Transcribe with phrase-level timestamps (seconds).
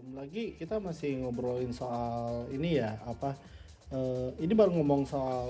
[0.00, 3.36] belum lagi kita masih ngobrolin soal ini ya apa
[3.92, 5.44] uh, ini baru ngomong soal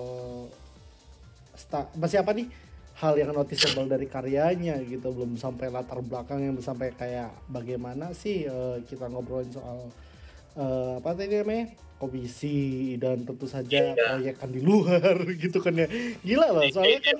[1.54, 2.50] sta, masih apa nih?
[2.99, 8.50] Hal yang noticeable dari karyanya gitu belum sampai latar belakang yang sampai kayak bagaimana sih
[8.50, 9.86] uh, kita ngobrolin soal
[10.58, 11.70] uh, apa tadi namanya?
[12.02, 14.18] Komisi dan tentu saja yeah.
[14.18, 15.14] proyekan di luar
[15.46, 15.86] gitu kan ya.
[16.26, 17.16] Gila loh soalnya kan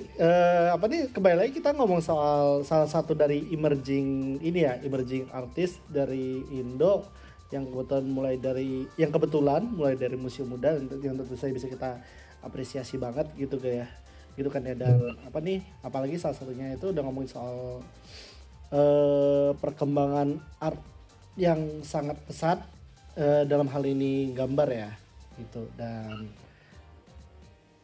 [0.00, 5.30] uh, apa nih kembali lagi kita ngomong soal salah satu dari emerging ini ya emerging
[5.32, 7.06] artist dari Indo
[7.54, 12.02] yang kebetulan mulai dari yang kebetulan mulai dari museum muda yang tentu saja bisa kita
[12.42, 13.88] apresiasi banget gitu kayak
[14.36, 17.80] gitu kan ya dan apa nih apalagi salah satunya itu udah ngomongin soal
[18.70, 20.80] uh, perkembangan art
[21.36, 22.58] yang sangat pesat
[23.16, 24.90] uh, dalam hal ini gambar ya
[25.36, 25.68] gitu.
[25.76, 26.32] Dan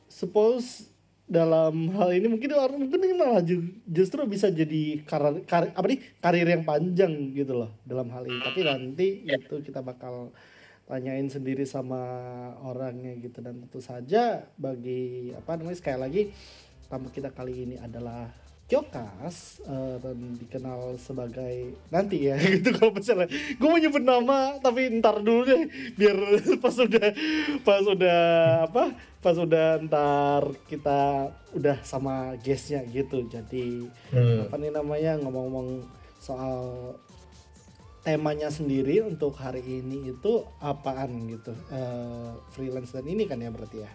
[0.09, 0.91] suppose
[1.26, 3.40] dalam hal ini mungkin orang mungkin ini malah
[3.88, 8.40] justru bisa jadi karir, karir apa nih karir yang panjang gitu loh dalam hal ini.
[8.42, 10.34] Tapi nanti itu kita bakal
[10.84, 12.02] tanyain sendiri sama
[12.66, 13.40] orangnya gitu.
[13.40, 16.23] Dan tentu saja bagi apa namanya sekali lagi
[16.92, 18.29] tamu kita kali ini adalah
[18.73, 23.29] Kyokas uh, dan dikenal sebagai nanti ya gitu kalau misalnya.
[23.60, 25.68] Gue mau nyebut nama tapi ntar dulu deh
[26.01, 26.16] biar
[26.64, 27.09] pas udah
[27.68, 28.20] pas udah
[28.64, 33.29] apa pas udah ntar kita udah sama guestnya gitu.
[33.29, 34.48] Jadi hmm.
[34.48, 35.84] apa nih namanya ngomong-ngomong
[36.16, 36.96] soal
[38.01, 41.52] temanya sendiri untuk hari ini itu apaan gitu?
[41.68, 43.92] Uh, freelance dan ini kan ya berarti ya?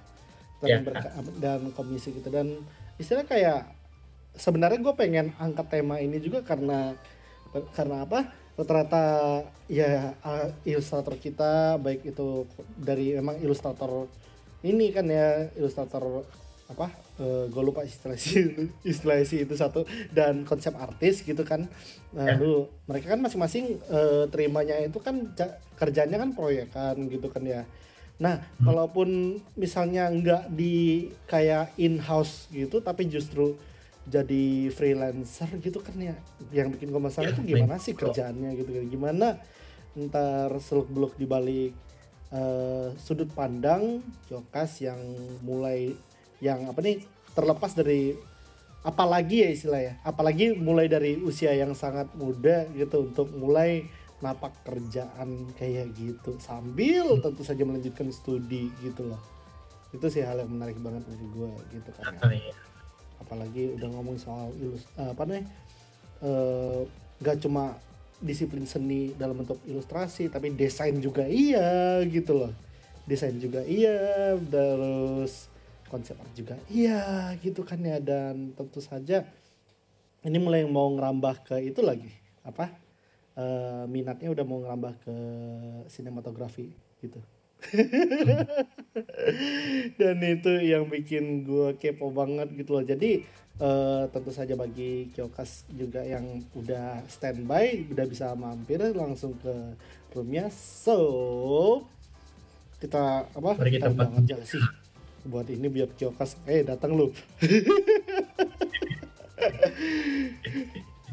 [0.61, 1.25] Dan, yeah.
[1.41, 2.29] dan komisi gitu.
[2.29, 2.61] Dan
[3.01, 3.76] istilah kayak
[4.37, 6.93] sebenarnya gue pengen angkat tema ini juga karena
[7.73, 10.17] karena apa rata-rata ya
[10.65, 14.09] ilustrator kita baik itu dari memang ilustrator
[14.65, 16.25] ini kan ya ilustrator
[16.67, 18.17] apa uh, gue lupa istilah
[18.91, 21.69] istilah itu satu dan konsep artis gitu kan
[22.11, 22.89] lalu ya.
[22.89, 25.31] mereka kan masing-masing uh, terimanya itu kan
[25.79, 27.63] kerjanya kan proyekan gitu kan ya
[28.17, 28.65] nah hmm.
[28.67, 33.55] kalaupun misalnya nggak di kayak in house gitu tapi justru
[34.07, 36.15] jadi freelancer gitu kan ya.
[36.55, 38.85] Yang bikin gue masalah itu ya, gimana sih kerjaannya gitu kan.
[38.87, 39.27] Gimana
[39.97, 41.73] ntar seluk beluk di balik
[42.31, 43.99] uh, sudut pandang
[44.31, 44.99] Jokas yang
[45.43, 45.91] mulai
[46.39, 47.01] yang apa nih
[47.33, 48.15] terlepas dari
[48.87, 49.93] apalagi ya istilah ya.
[50.07, 53.83] Apalagi mulai dari usia yang sangat muda gitu untuk mulai
[54.23, 56.39] napak kerjaan kayak gitu.
[56.39, 59.19] Sambil tentu saja melanjutkan studi gitu loh.
[59.91, 62.66] Itu sih hal yang menarik banget bagi gue gitu kan ya
[63.21, 65.45] apalagi udah ngomong soal ilus uh, apa nih
[66.21, 66.85] uh,
[67.21, 67.77] gak cuma
[68.17, 72.53] disiplin seni dalam bentuk ilustrasi tapi desain juga iya gitu loh.
[73.07, 75.47] Desain juga iya terus
[75.87, 78.01] konsep art juga iya gitu kan ya.
[78.01, 79.23] Dan tentu saja
[80.25, 82.09] ini mulai mau ngerambah ke itu lagi
[82.41, 82.73] apa
[83.37, 85.15] uh, minatnya udah mau ngerambah ke
[85.87, 87.21] sinematografi gitu
[89.99, 92.85] dan itu yang bikin gue kepo banget gitu loh.
[92.85, 93.25] Jadi
[93.61, 99.53] uh, tentu saja bagi Kyokas juga yang udah standby udah bisa mampir langsung ke
[100.13, 100.49] roomnya.
[100.53, 101.83] So
[102.77, 104.61] kita apa Mari kita banget aja sih.
[105.27, 107.11] Buat ini biar Kyokas eh datang lu.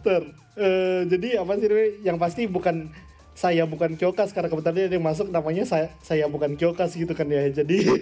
[0.05, 0.21] Ter
[0.61, 1.69] uh, jadi apa sih
[2.05, 2.93] yang pasti bukan
[3.45, 7.29] saya bukan Kyokas karena kebetulan dia yang masuk namanya saya saya bukan Kyokas gitu kan
[7.29, 7.77] ya jadi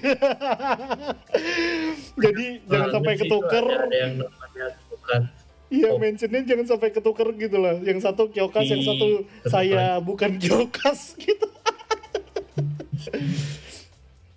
[2.22, 5.22] jadi nah, jangan sampai ketuker ada yang namanya bukan
[5.72, 5.97] Iya oh.
[5.97, 7.81] mentionnya jangan sampai ketuker gitu lah.
[7.81, 11.48] Yang satu Kyokas, yang satu saya bukan Kyokas gitu.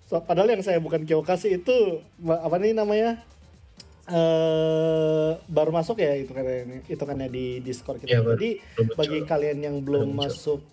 [0.07, 3.19] so, padahal yang saya bukan Kyokas itu apa nih namanya?
[4.07, 6.45] uh, baru masuk ya itu kan
[6.87, 8.15] itu kan ya di Discord kita.
[8.15, 8.63] Ya, Jadi
[8.95, 10.63] bagi kalian yang belum masuk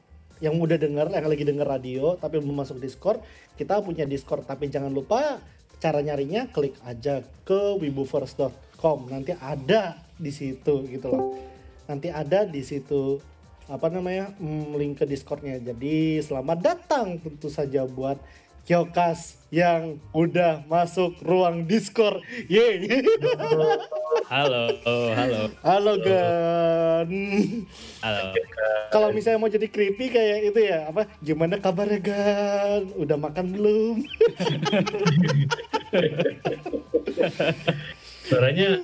[0.43, 3.23] yang udah denger yang lagi denger radio tapi belum masuk Discord
[3.55, 4.43] kita punya Discord.
[4.43, 5.39] Tapi jangan lupa
[5.79, 11.39] cara nyarinya klik aja ke wibufirst.com nanti ada di situ gitu loh.
[11.87, 13.19] Nanti ada di situ
[13.71, 15.63] apa namanya hmm, link ke Discordnya.
[15.63, 18.19] Jadi selamat datang tentu saja buat
[18.63, 22.23] Kyokas yang udah masuk ruang Discord.
[22.47, 23.03] Ye.
[24.31, 25.43] Halo, oh, halo.
[25.67, 27.11] Halo, Gan.
[28.01, 28.23] Halo.
[28.95, 31.11] Kalau misalnya mau jadi creepy kayak itu ya, apa?
[31.21, 32.83] Gimana kabarnya, Gan?
[32.95, 33.97] Udah makan belum?
[38.31, 38.79] Suaranya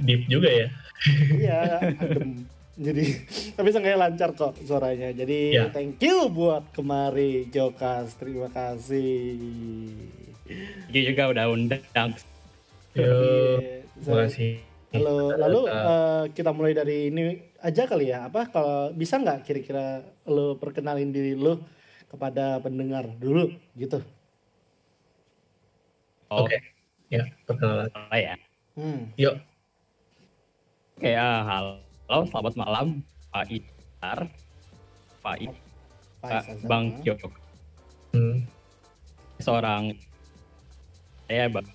[0.00, 0.66] deep juga ya.
[1.28, 1.60] Iya,
[2.00, 2.48] adem
[2.80, 3.04] jadi
[3.60, 5.64] tapi seenggaknya lancar kok suaranya jadi ya.
[5.68, 9.36] thank you buat kemari Jokas terima kasih
[10.90, 11.84] Dia juga udah undang
[12.96, 13.14] Yo,
[14.00, 19.22] terima kasih Halo, lalu uh, kita mulai dari ini aja kali ya apa kalau bisa
[19.22, 21.62] nggak kira-kira lo perkenalin diri lo
[22.10, 24.02] kepada pendengar dulu gitu.
[26.26, 26.58] Oh, Oke.
[27.06, 27.86] Ya, perkenalan.
[27.94, 28.34] apa ya?
[28.74, 29.14] Hmm.
[29.14, 29.38] Yuk.
[30.98, 31.78] Oke, ya, halo,
[32.10, 32.86] selamat malam,
[33.30, 34.26] Pak Itar,
[35.22, 35.46] Pak I,
[36.18, 36.66] Faiz Pak.
[36.66, 37.30] Bang Kyok,
[38.10, 38.42] Hmm.
[39.38, 39.94] seorang
[41.30, 41.68] saya bang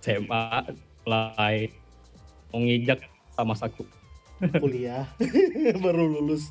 [0.00, 0.64] SMA
[1.04, 1.68] mulai
[2.48, 3.04] menginjak
[3.36, 3.84] sama saku.
[4.38, 5.10] Kuliah
[5.84, 6.50] baru lulus.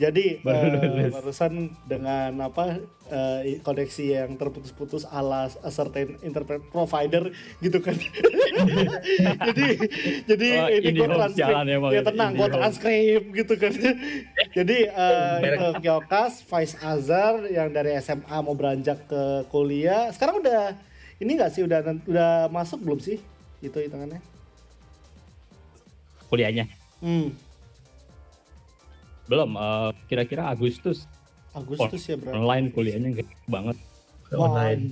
[0.00, 1.12] Jadi Baru eh, lulus.
[1.12, 1.52] barusan
[1.84, 2.80] dengan apa
[3.12, 7.28] eh, koneksi yang terputus-putus ala a certain internet provider
[7.60, 7.92] gitu kan.
[9.50, 9.66] Jadi
[10.24, 13.72] jadi Wah, ini gue transkrip emang ya ya, tenang gue transkrip gitu kan.
[14.54, 15.58] Jadi Merek.
[15.60, 20.08] eh, Kyokas Faiz Azhar yang dari SMA mau beranjak ke kuliah.
[20.14, 20.78] Sekarang udah
[21.18, 21.62] ini nggak sih?
[21.66, 23.18] Udah udah masuk belum sih?
[23.60, 24.22] Itu hitungannya.
[26.30, 27.28] Kuliahnya hmm.
[29.26, 31.08] belum, eh, kira-kira Agustus
[31.54, 33.78] Agustus ya bro online kuliahnya gede banget.
[34.34, 34.90] Online.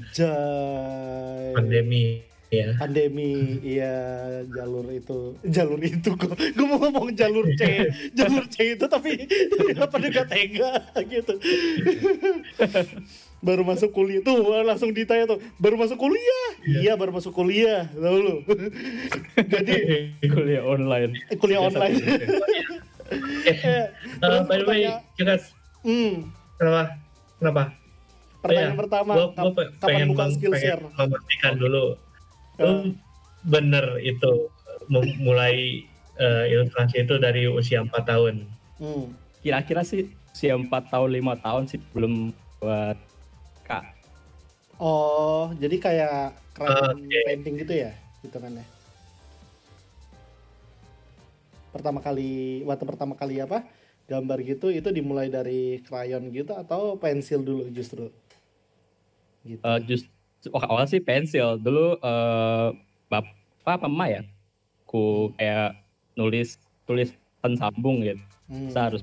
[1.58, 2.22] Pandemi.
[2.52, 2.76] Ya.
[2.76, 3.96] Pandemi, iya
[4.44, 6.36] jalur itu, jalur itu kok.
[6.36, 7.88] Gue mau ngomong jalur C,
[8.18, 9.24] jalur C itu tapi
[9.56, 11.32] tapi apa gak tega gitu.
[13.42, 16.46] baru masuk kuliah tuh langsung ditanya tuh, baru masuk kuliah?
[16.62, 18.34] Iya baru masuk kuliah, tahu lu.
[19.52, 19.76] Jadi
[20.24, 21.18] kuliah online.
[21.26, 21.98] eh, kuliah online.
[23.12, 23.84] Eh, Eh,
[24.24, 25.36] uh, terus by the way, kita
[25.82, 26.96] hmm, kenapa?
[27.36, 27.62] Kenapa?
[28.40, 28.80] pertanyaan Oh, iya.
[28.80, 30.82] pertama, Gua, gua pe- kapan pengen, buka bang- skill pengen share?
[30.96, 31.84] memastikan dulu.
[32.56, 32.72] Lu
[33.44, 34.32] bener itu
[35.20, 35.84] mulai
[36.14, 38.48] eh, ilustrasi itu dari usia 4 tahun.
[38.80, 39.12] Hmm.
[39.40, 42.96] Kira-kira sih si 4 tahun 5 tahun sih belum buat.
[44.82, 47.18] Oh, jadi kayak keraton Oke.
[47.22, 47.94] painting gitu ya,
[48.26, 48.66] gitu kan ya?
[51.70, 53.62] Pertama kali, waktu pertama kali apa?
[54.10, 58.10] Gambar gitu, itu dimulai dari krayon gitu atau pensil dulu justru?
[59.46, 59.62] Gitu.
[59.62, 60.10] Eh, just
[60.50, 62.68] wah, awal sih pensil dulu eh
[63.06, 64.22] bapak mama ya
[64.82, 65.78] ku kayak
[66.18, 67.14] nulis tulis
[67.54, 68.18] sambung gitu
[68.52, 68.68] Hmm.
[68.68, 69.02] Saya harus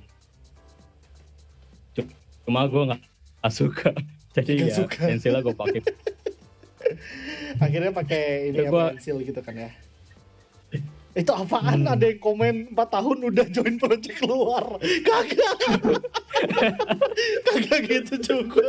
[1.98, 2.14] Cu-
[2.46, 3.02] cuma gue nggak
[3.50, 3.90] suka
[4.42, 5.00] jadi Nggak ya suka.
[5.06, 5.82] pensilnya gue pakai
[7.60, 9.72] Akhirnya pakai ini Ya, gua- pensil gitu kan ya?
[11.12, 11.84] Itu apaan?
[11.84, 14.64] Ada yang komen 4 tahun udah join project luar.
[15.08, 15.58] Kagak.
[17.46, 18.68] Kagak gitu juga.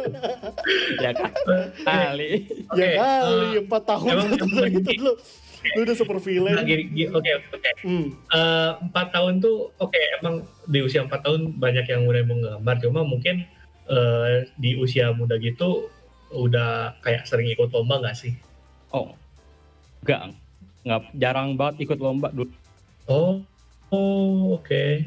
[0.99, 1.31] ya kan
[1.79, 4.95] kali ya kali, eh, 4 tahun emang- emang gitu gini.
[5.01, 5.13] lu.
[5.71, 6.57] Lu udah super Nah, villain.
[6.65, 7.71] gini, gini, oke, oke.
[7.85, 8.17] Hmm.
[8.27, 13.01] Eh, empat tahun tuh oke emang di usia empat tahun banyak yang mulai menggambar cuma
[13.03, 13.45] mungkin
[13.91, 15.91] eh, di usia muda gitu
[16.31, 18.33] udah kayak sering ikut lomba nggak sih?
[18.95, 19.11] oh
[20.07, 20.35] enggak
[20.87, 22.51] nggak jarang banget ikut lomba dulu
[23.11, 23.43] Oh,
[23.91, 25.03] oh oke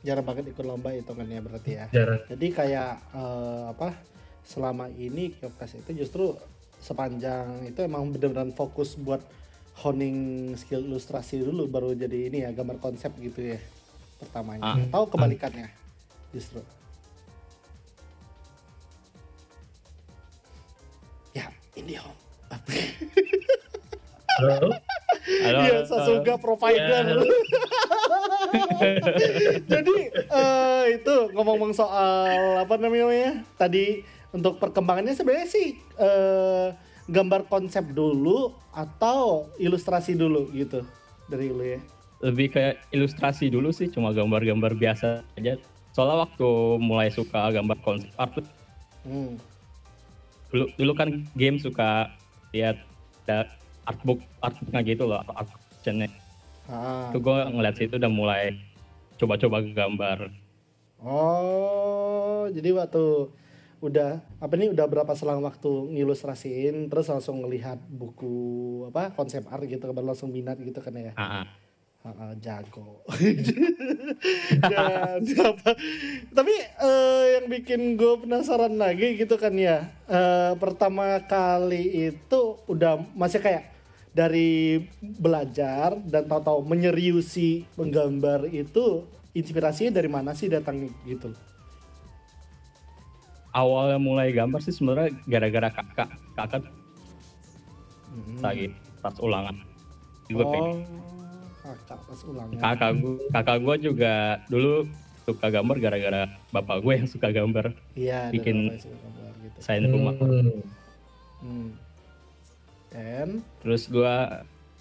[0.00, 1.86] jarang banget ikut lomba hitungannya berarti ya.
[1.92, 2.24] jarang.
[2.24, 3.92] Jadi kayak eh, apa?
[4.48, 6.32] Selama ini Kyopkas itu justru
[6.80, 9.20] sepanjang itu emang benar-benar fokus buat
[9.84, 13.60] honing skill ilustrasi dulu baru jadi ini ya gambar konsep gitu ya
[14.16, 14.64] pertamanya.
[14.64, 14.80] Ah.
[14.88, 15.68] Atau kebalikannya
[16.32, 16.64] justru.
[21.74, 22.14] Ya, ini om.
[24.40, 24.70] Halo?
[25.44, 25.86] Halo, Iya, halo.
[25.86, 27.02] Sasuga provider.
[27.06, 27.18] Ya.
[29.78, 36.68] Jadi eh, itu ngomong-ngomong soal apa namanya tadi untuk perkembangannya sebenarnya sih eh,
[37.10, 40.86] gambar konsep dulu atau ilustrasi dulu gitu
[41.26, 41.80] dari lu ya.
[42.20, 45.56] lebih kayak ilustrasi dulu sih cuma gambar-gambar biasa aja
[45.90, 48.44] soalnya waktu mulai suka gambar konsep art
[49.00, 49.40] Hmm.
[50.50, 52.10] Dulu dulu kan game suka
[52.50, 52.82] lihat
[53.26, 53.46] ada
[53.86, 56.08] artbook artbooknya gitu loh atau art collection-nya.
[56.70, 57.10] Ah.
[57.10, 58.54] itu gue ngeliat situ udah mulai
[59.18, 60.30] coba-coba gambar
[61.00, 63.32] Oh, jadi waktu
[63.80, 69.64] udah apa nih udah berapa selang waktu ngilustrasiin terus langsung ngelihat buku apa konsep art
[69.64, 71.16] gitu baru langsung minat gitu kan ya.
[71.16, 71.48] Ah,
[72.40, 73.04] jago.
[74.72, 75.70] Dan apa?
[76.32, 79.88] Tapi eh, yang bikin gue penasaran lagi gitu kan ya.
[80.08, 83.68] eh, pertama kali itu udah masih kayak
[84.10, 91.30] dari belajar dan tahu-tahu menyeriusi menggambar itu inspirasinya dari mana sih datangnya gitu?
[93.50, 96.62] awalnya mulai gambar sih sebenarnya gara-gara kakak kakak
[98.10, 98.42] Hmm.
[98.42, 99.54] lagi pas ulangan
[100.26, 101.19] gue pengen Oh, kakak
[101.96, 102.54] pas ulangan.
[102.56, 104.14] kakak gue kakak gue juga
[104.46, 104.72] dulu
[105.22, 109.56] suka gambar gara-gara bapak gue yang suka gambar Iya, bikin- suka gambar gitu.
[109.56, 110.14] desain rumah
[111.40, 111.70] Hmm.
[112.90, 113.30] Hmm.
[113.60, 114.14] Terus gue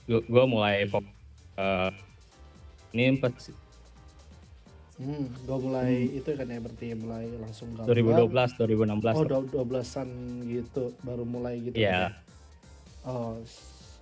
[0.08, 1.14] gue mulai fokus
[1.56, 1.92] eh,
[2.92, 3.32] ini pas
[4.96, 7.88] Hmm, gua mulai itu kan ya berarti mulai langsung gambar.
[7.88, 9.64] 2012 2016 Oh, tuh.
[9.64, 10.10] 12-an
[10.44, 11.72] gitu baru mulai gitu.
[11.74, 11.88] Iya.
[11.88, 12.10] kan ya?
[13.06, 13.40] Oh,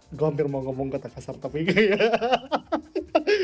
[0.10, 2.02] gua hampir mau ngomong kata kasar tapi kayak.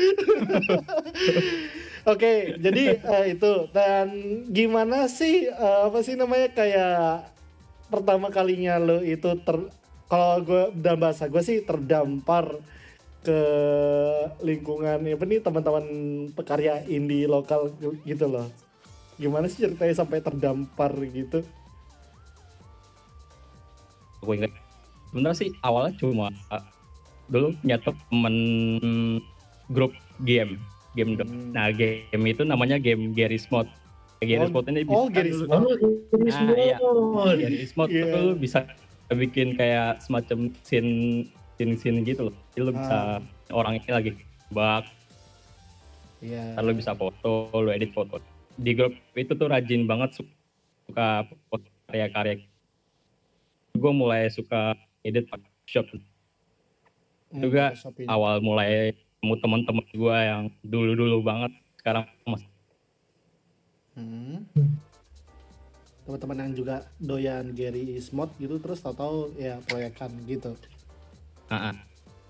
[2.12, 4.08] Oke, jadi eh, itu dan
[4.52, 7.32] gimana sih eh, apa sih namanya kayak
[7.88, 9.56] pertama kalinya lo itu ter
[10.08, 12.60] kalau gue dalam bahasa gue sih terdampar
[13.24, 13.40] ke
[14.44, 15.84] lingkungan apa nih teman-teman
[16.36, 17.72] pekarya indie lokal
[18.04, 18.52] gitu loh.
[19.16, 21.40] Gimana sih ceritanya sampai terdampar gitu?
[24.24, 24.52] gue inget
[25.12, 26.64] sebenarnya sih awalnya cuma uh,
[27.28, 28.36] dulu punya temen
[29.68, 30.58] grup game
[30.92, 31.50] game Hmm.
[31.50, 33.66] nah game itu namanya game Garry's Mod
[34.18, 35.60] Garry's Oh, Mod ini oh, bisa Garry's dulu- Mod.
[35.60, 35.74] Oh,
[36.14, 36.54] ini Ah, semua.
[36.56, 36.76] iya.
[37.36, 38.02] Garry's Mod Iya.
[38.02, 38.58] itu lu bisa
[39.06, 40.92] bikin kayak semacam scene
[41.54, 43.18] scene scene gitu loh jadi lu bisa Ah.
[43.50, 44.10] orang ini lagi
[44.48, 44.84] bug
[46.20, 46.54] Iya.
[46.54, 48.16] ntar lu bisa foto lu edit foto
[48.54, 50.30] di grup itu tuh rajin banget su-
[50.84, 51.06] suka
[51.44, 52.40] foto karya-karya
[53.74, 55.90] gue mulai suka edit Photoshop
[57.28, 62.48] Hmm, juga Photoshop awal mulai ketemu teman-teman gue yang dulu-dulu banget sekarang masih
[63.94, 64.42] Hmm.
[66.04, 70.52] Teman-teman yang juga doyan Gary Smot gitu terus tahu-tahu ya proyekan gitu.
[71.46, 71.74] Ah, ah.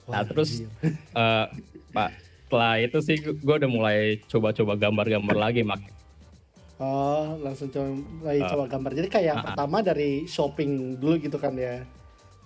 [0.06, 0.62] Wah, Nah, terus-.
[1.18, 1.46] Eh,
[1.90, 2.10] pak
[2.46, 5.80] setelah itu sih gue udah mulai coba-coba gambar-gambar lagi mak
[6.76, 8.50] Oh, langsung coba mulai Ah.
[8.54, 8.92] coba gambar.
[8.94, 9.42] Jadi kayak ah.
[9.50, 11.82] pertama dari shopping dulu gitu kan ya.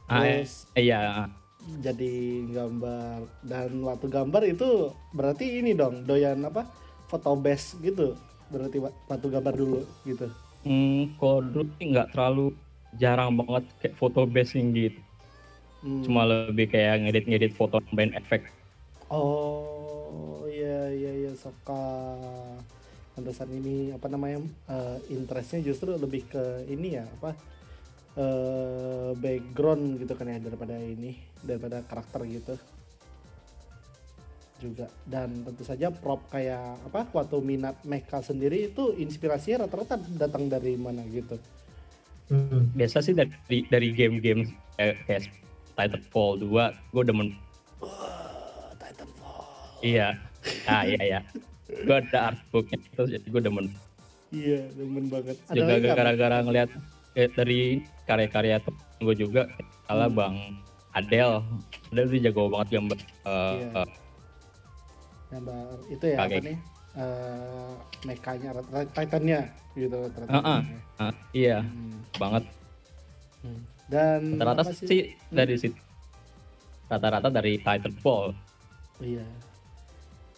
[0.06, 1.28] Ah, Terus eh, iya.
[1.86, 2.14] Jadi
[2.56, 4.68] gambar dan waktu gambar itu
[5.12, 6.62] berarti ini dong doyan apa?
[7.10, 8.14] Foto base gitu.
[8.52, 10.26] Berarti wa- waktu gambar dulu gitu.
[10.66, 12.46] Hmm, kalau dulu nggak terlalu
[13.02, 15.00] jarang banget kayak foto basing gitu
[15.82, 16.02] Hmm.
[16.04, 18.40] cuma lebih kayak ngedit-ngedit foto tambahin efek
[19.10, 21.74] Oh iya iya iya Soka
[23.16, 24.38] pantesan ini apa namanya
[24.70, 27.30] eh, interestnya justru lebih ke ini ya apa
[28.18, 31.12] eh, background gitu kan ya daripada ini
[31.45, 32.54] daripada karakter gitu.
[34.59, 34.90] Juga.
[35.07, 40.75] Dan tentu saja prop kayak apa waktu minat mecha sendiri itu inspirasinya rata-rata datang dari
[40.75, 41.38] mana gitu.
[42.28, 42.68] Hmm.
[42.76, 45.23] biasa sih dari dari game-game kayak, kayak
[45.73, 47.33] Titanfall 2 gue demen
[47.80, 49.49] Wah, Titanfall.
[49.80, 50.12] Iya.
[50.68, 51.21] Ah iya iya.
[51.88, 53.66] Gue ada artbooknya itu jadi gue demen
[54.28, 55.40] iya demen banget.
[55.57, 56.68] Juga gara-gara ngeliat
[57.16, 58.61] eh, dari karya-karya
[59.00, 59.49] gue juga
[59.88, 60.18] salah Hmm.
[60.21, 60.37] bang
[60.98, 61.36] Adele.
[61.88, 63.68] Adele dia jago banget gambar eh, Iya.
[63.76, 63.88] eh,
[65.28, 66.42] gambar itu ya apa Kaget.
[66.44, 66.58] nih?
[66.98, 68.50] Eh mekanya
[68.90, 69.40] titannya
[69.72, 70.40] gitu rata-rata.
[70.40, 70.60] Ah,
[71.00, 72.44] ah, iya Hmm, banget.
[73.38, 73.60] Hmm.
[73.86, 75.78] dan rata-rata apa sih, dari situ
[76.86, 78.34] rata-rata dari Titanfall.
[78.98, 79.24] Iya.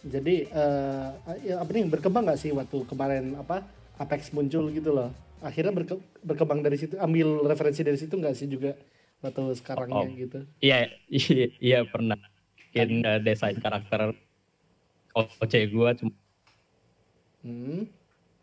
[0.01, 1.09] Jadi eh
[1.43, 3.65] ya apa nih berkembang nggak sih waktu kemarin apa
[3.97, 5.09] Apex muncul gitu loh?
[5.39, 8.77] Akhirnya berke- berkembang dari situ ambil referensi dari situ nggak sih juga
[9.21, 10.09] waktu sekarangnya Oh.
[10.09, 10.39] gitu?
[10.59, 12.17] Iya iya, iya pernah.
[12.57, 14.17] Bikin eh, desain karakter
[15.13, 16.13] OC gue cuma
[17.43, 17.83] hmm.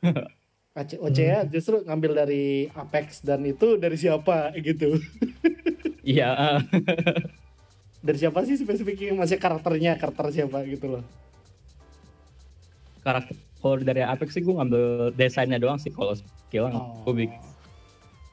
[0.79, 4.97] AC OCA justru ngambil dari Apex dan itu dari siapa gitu?
[6.09, 6.33] Iya.
[8.01, 11.05] Dari siapa sih spesifiknya masih karakternya karakter siapa gitu loh?
[13.05, 16.71] Karakter kalau dari Apex sih gue ngambil desainnya doang sih kalau skill
[17.05, 17.41] gue bikin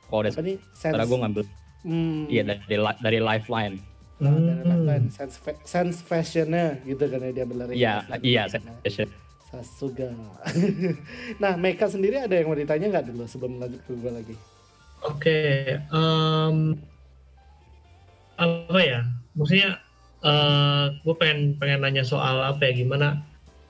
[0.07, 1.43] kalau desain gue ngambil
[1.85, 3.77] hmm, iya dari dari lifeline
[4.17, 4.69] nah, dari Hmm.
[4.73, 7.93] lifeline, sense, fa- sense fashionnya gitu kan ya dia dari iya
[8.25, 9.09] iya Nah, session
[9.45, 10.09] Sasuga
[11.43, 14.35] nah Mecha sendiri ada yang mau ditanya nggak dulu sebelum lanjut ke gue lagi
[15.05, 15.37] Oke,
[15.93, 16.57] em,
[18.35, 19.05] apa ya?
[19.37, 19.77] Maksudnya,
[21.05, 22.73] gue pengen pengen nanya soal apa ya?
[22.73, 23.21] Gimana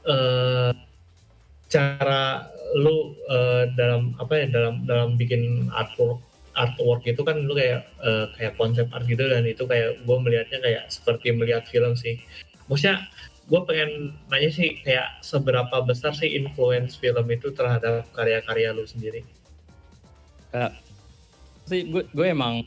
[0.08, 0.72] eh,
[1.68, 2.48] cara
[2.80, 4.46] lu eh, dalam apa ya?
[4.48, 6.24] Dalam dalam bikin artwork
[6.56, 10.60] artwork itu kan lu kayak eh, kayak konsep art gitu dan itu kayak gue melihatnya
[10.64, 12.20] kayak seperti melihat film sih.
[12.72, 13.06] Maksudnya
[13.46, 19.22] gue pengen nanya sih kayak seberapa besar sih influence film itu terhadap karya-karya lu sendiri?
[20.50, 20.80] Kayak,
[21.70, 22.66] sih gue gue emang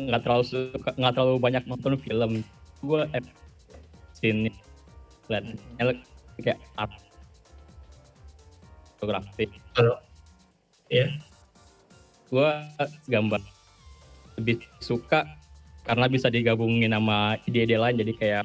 [0.00, 2.40] nggak terlalu suka nggak terlalu banyak nonton film
[2.80, 3.24] gue eh,
[4.16, 4.52] sini
[5.28, 5.44] lihat
[6.40, 6.92] kayak art
[8.96, 9.46] fotografi
[9.76, 9.96] Kalau
[10.88, 11.06] ya
[12.30, 12.50] gue
[13.10, 13.42] gambar
[14.38, 15.26] lebih suka
[15.82, 18.44] karena bisa digabungin sama ide-ide lain jadi kayak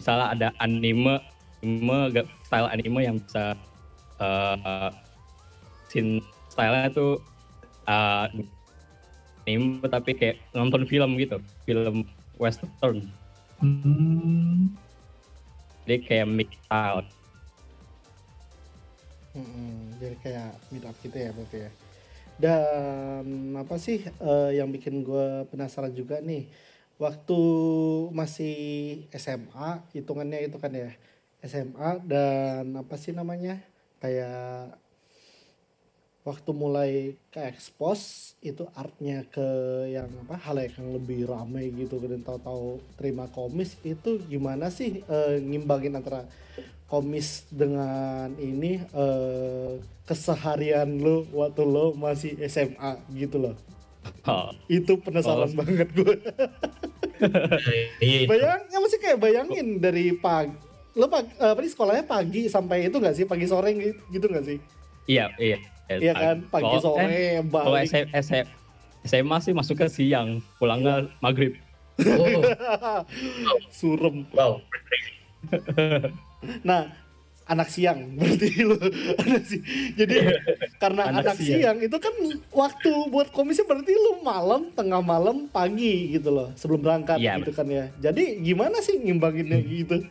[0.00, 1.20] misalnya ada anime
[1.60, 3.52] anime style anime yang bisa
[4.16, 4.88] uh,
[5.92, 7.20] scene stylenya tuh
[7.84, 8.26] uh,
[9.44, 11.36] anime tapi kayak nonton film gitu
[11.68, 12.08] film
[12.40, 13.04] western
[13.56, 14.68] Hmm.
[15.88, 17.08] jadi kayak mix style
[19.32, 21.70] Mm-mm, jadi kayak meet up gitu ya berarti ya.
[22.36, 26.48] Dan apa sih eh, yang bikin gue penasaran juga nih,
[27.00, 27.40] waktu
[28.12, 28.56] masih
[29.16, 30.92] SMA, hitungannya itu kan ya
[31.44, 33.60] SMA dan apa sih namanya
[34.00, 34.76] kayak
[36.26, 36.90] waktu mulai
[37.30, 39.46] ke expose itu artnya ke
[39.94, 45.38] yang apa hal yang lebih ramai gitu dan tahu-tahu terima komis itu gimana sih eh,
[45.38, 46.26] ngimbangin antara
[46.86, 53.54] komis dengan ini eh, keseharian lo waktu lo masih SMA gitu loh.
[54.22, 55.56] Oh, itu penasaran Oh.
[55.56, 56.14] banget gue
[57.98, 60.54] Iya, bayang ya masih kayak bayangin dari pagi
[60.94, 63.24] lo pagi, apa nih sekolahnya pagi sampai itu nggak sih?
[63.24, 63.74] Pagi sore
[64.08, 64.58] gitu, nggak sih?
[65.04, 65.58] Iya iya.
[65.88, 66.36] Iya kan?
[66.46, 67.86] Pagi Kalau- sore eh, Kalau balik.
[67.86, 68.46] SM, SM,
[69.04, 71.52] SMA sih masuknya siang, pulangnya maghrib.
[73.46, 74.24] Oh, surem.
[74.32, 74.60] Wow.
[76.62, 76.92] Nah,
[77.46, 78.58] anak siang berarti
[79.22, 79.62] anak si
[79.94, 80.34] jadi
[80.82, 81.58] karena anak, Anak siang.
[81.62, 81.76] siang.
[81.78, 82.14] itu kan
[82.50, 87.54] waktu buat komisi berarti lu malam tengah malam pagi gitu loh sebelum berangkat Iya, gitu
[87.54, 90.02] kan ya jadi gimana sih ngimbanginnya gitu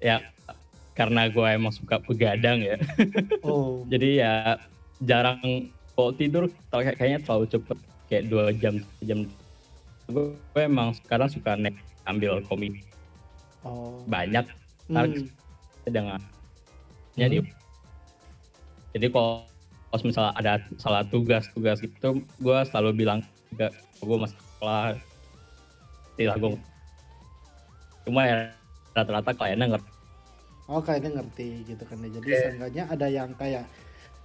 [0.00, 0.20] Ya
[0.92, 2.76] karena gue emang suka begadang ya.
[3.46, 4.60] oh Jadi ya
[5.00, 5.40] jarang
[5.96, 7.78] kalau tidur kayaknya terlalu cepet
[8.08, 9.24] kayak dua jam jam.
[10.04, 12.84] Gue gue emang sekarang suka naik ambil komik
[13.64, 14.44] oh banyak.
[14.88, 15.26] Ntar Hmm.
[15.84, 16.20] dengan
[17.14, 17.40] jadi
[18.92, 19.44] jadi kalau
[19.88, 22.08] kalau misalnya ada salah tugas-tugas itu
[22.40, 23.20] gue selalu bilang
[23.54, 23.70] enggak
[24.02, 24.98] gue masih sekolah.
[26.14, 26.50] Tidak gue
[28.04, 28.50] cuma ya
[28.92, 29.90] rata-rata kliennya ngerti.
[30.66, 32.08] Oh kayaknya ngerti gitu kan ya.
[32.10, 33.64] Jadi seenggaknya ada yang kayak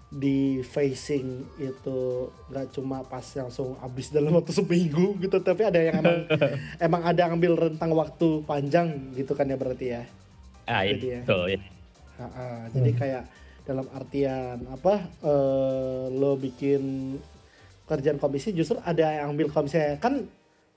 [0.10, 2.00] di facing itu
[2.50, 6.26] nggak cuma pas langsung habis dalam waktu seminggu gitu tapi ada yang emang
[6.90, 10.04] emang ada ngambil rentang waktu panjang gitu kan ya berarti ya
[10.70, 11.22] ah Jadi ya.
[11.26, 11.60] betul ya
[12.20, 12.48] Ha, ha.
[12.68, 13.24] jadi kayak
[13.64, 17.16] dalam artian apa eh, lo bikin
[17.88, 20.28] kerjaan komisi justru ada yang ambil komisi kan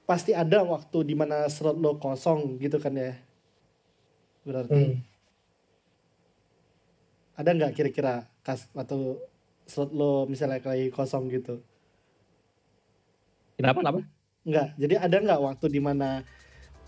[0.07, 3.19] pasti ada waktu di mana slot lo kosong gitu kan ya
[4.47, 5.03] berarti Hmm.
[7.35, 9.19] ada nggak kira-kira kas atau
[9.67, 11.59] slot lo misalnya lagi kosong gitu
[13.59, 13.99] kenapa kenapa
[14.43, 16.23] nggak jadi ada nggak waktu di mana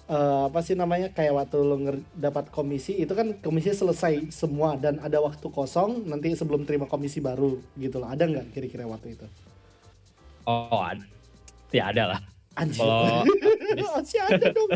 [0.09, 1.77] eh, apa sih namanya kayak waktu lo
[2.13, 7.21] dapat komisi itu kan komisi selesai semua dan ada waktu kosong nanti sebelum terima komisi
[7.25, 8.09] baru gitu loh.
[8.09, 9.27] Ada nggak kira-kira waktu itu?
[10.45, 11.05] Oh ada
[11.73, 12.21] ya ada lah.
[12.55, 13.27] Anjir kalau
[13.99, 14.71] masih ada dong.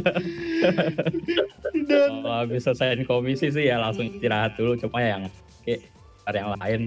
[1.87, 5.23] Dan kalau habis selesai komisi sih ya langsung istirahat dulu cuma yang
[5.63, 5.87] kayak
[6.35, 6.81] yang lain.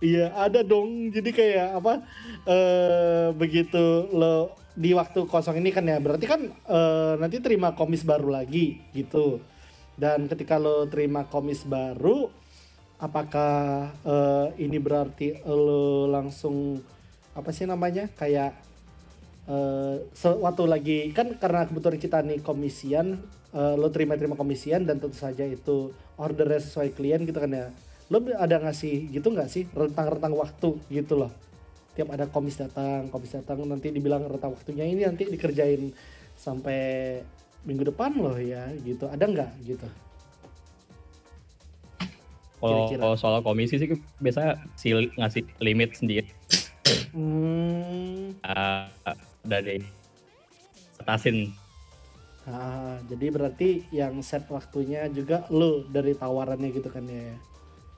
[0.00, 1.12] Iya ada dong.
[1.12, 2.00] Jadi kayak apa?
[2.48, 5.98] eh begitu lo di waktu kosong ini kan ya.
[5.98, 9.42] Berarti kan eh, nanti terima komis baru lagi gitu.
[9.98, 12.30] Dan ketika lo terima komis baru,
[13.00, 16.80] apakah eh, ini berarti lo langsung
[17.34, 18.52] apa sih namanya kayak
[19.50, 23.18] eh waktu lagi kan karena kebetulan kita nih komisian
[23.50, 27.66] eh, lo terima terima komisian dan tentu saja itu ordernya sesuai klien gitu kan ya.
[28.10, 31.49] Lo ada ngasih gitu nggak sih rentang-rentang waktu gitu loh
[31.94, 35.90] tiap ada komis datang komis datang nanti dibilang rentang waktunya ini nanti dikerjain
[36.38, 37.20] sampai
[37.66, 39.10] minggu depan loh ya gitu.
[39.10, 39.88] Ada nggak gitu?
[42.60, 43.88] Kalau soal komisi sih
[44.20, 46.28] biasanya si ngasih limit sendiri.
[47.16, 48.36] Hmm.
[48.44, 48.84] Uh,
[49.40, 49.80] dari
[51.00, 51.48] atasin.
[52.48, 57.36] Ah, jadi berarti yang set waktunya juga lo dari tawarannya gitu kan ya?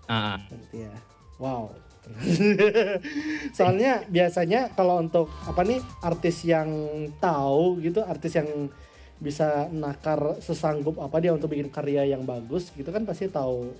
[0.07, 0.39] Ah.
[0.51, 0.95] Berarti ya.
[1.39, 1.75] Wow.
[3.57, 6.69] Soalnya biasanya kalau untuk apa nih artis yang
[7.23, 8.69] tahu gitu, artis yang
[9.23, 13.71] bisa nakar sesanggup apa dia untuk bikin karya yang bagus gitu kan pasti tahu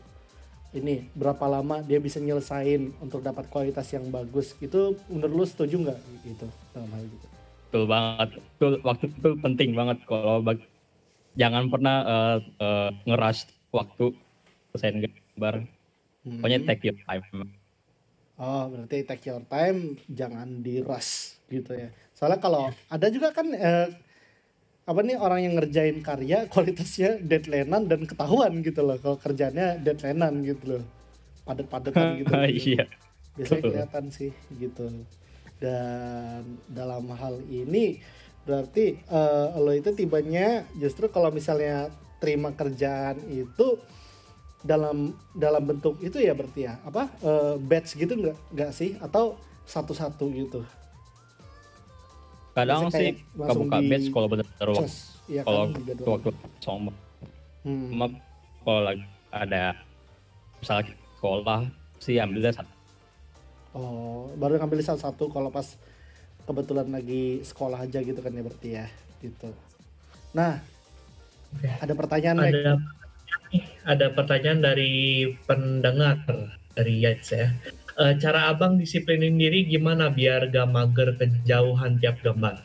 [0.71, 4.55] ini berapa lama dia bisa nyelesain untuk dapat kualitas yang bagus.
[4.63, 7.27] Itu menurut lu setuju nggak gitu dalam hal itu
[7.73, 8.29] betul banget.
[8.37, 10.69] Betul waktu itu penting banget kalau bag-
[11.41, 14.13] jangan pernah uh, uh, ngerush waktu
[14.71, 15.65] selesai gambar.
[16.23, 16.69] Pokoknya Hmm.
[16.69, 17.62] take your time
[18.43, 21.95] Oh, berarti take your time, jangan di rush gitu ya.
[22.11, 23.87] Soalnya kalau ada juga kan eh,
[24.83, 28.99] apa nih orang yang ngerjain karya kualitasnya deadlinean dan ketahuan gitu loh.
[28.99, 30.85] Kalau kerjanya deadlinean gitu loh.
[31.47, 32.35] Padat-padatan gitu.
[32.51, 32.91] iya
[33.39, 34.91] Biasanya kelihatan sih gitu.
[35.63, 38.03] Dan dalam hal ini
[38.43, 43.79] berarti eh, lo itu tibanya justru kalau misalnya terima kerjaan itu
[44.63, 49.35] dalam dalam bentuk itu ya berarti ya apa eh, batch gitu nggak nggak sih atau
[49.67, 50.61] satu-satu gitu
[52.53, 54.95] kadang sih kayak langsung buka di- batch kalau bener-bener waktu
[55.31, 56.81] iya kalau kan waktu kosong
[57.63, 57.95] Hmm.
[57.95, 58.07] cuma
[58.67, 59.79] kalau lagi ada
[60.59, 61.61] misalnya sekolah
[62.03, 62.73] sih ambilnya satu.
[63.71, 65.79] Oh, baru ngambil salah satu kalau pas
[66.43, 68.87] kebetulan lagi sekolah aja gitu kan ya berarti ya,
[69.23, 69.55] gitu.
[70.35, 70.59] Nah,
[71.55, 71.71] Oke.
[71.71, 72.53] ada pertanyaan Mek.
[73.53, 74.93] Ada ada pertanyaan dari
[75.45, 76.25] pendengar
[76.73, 77.49] dari Yates ya.
[77.93, 82.57] Eh, cara abang disiplinin diri gimana biar gak mager kejauhan tiap gambar?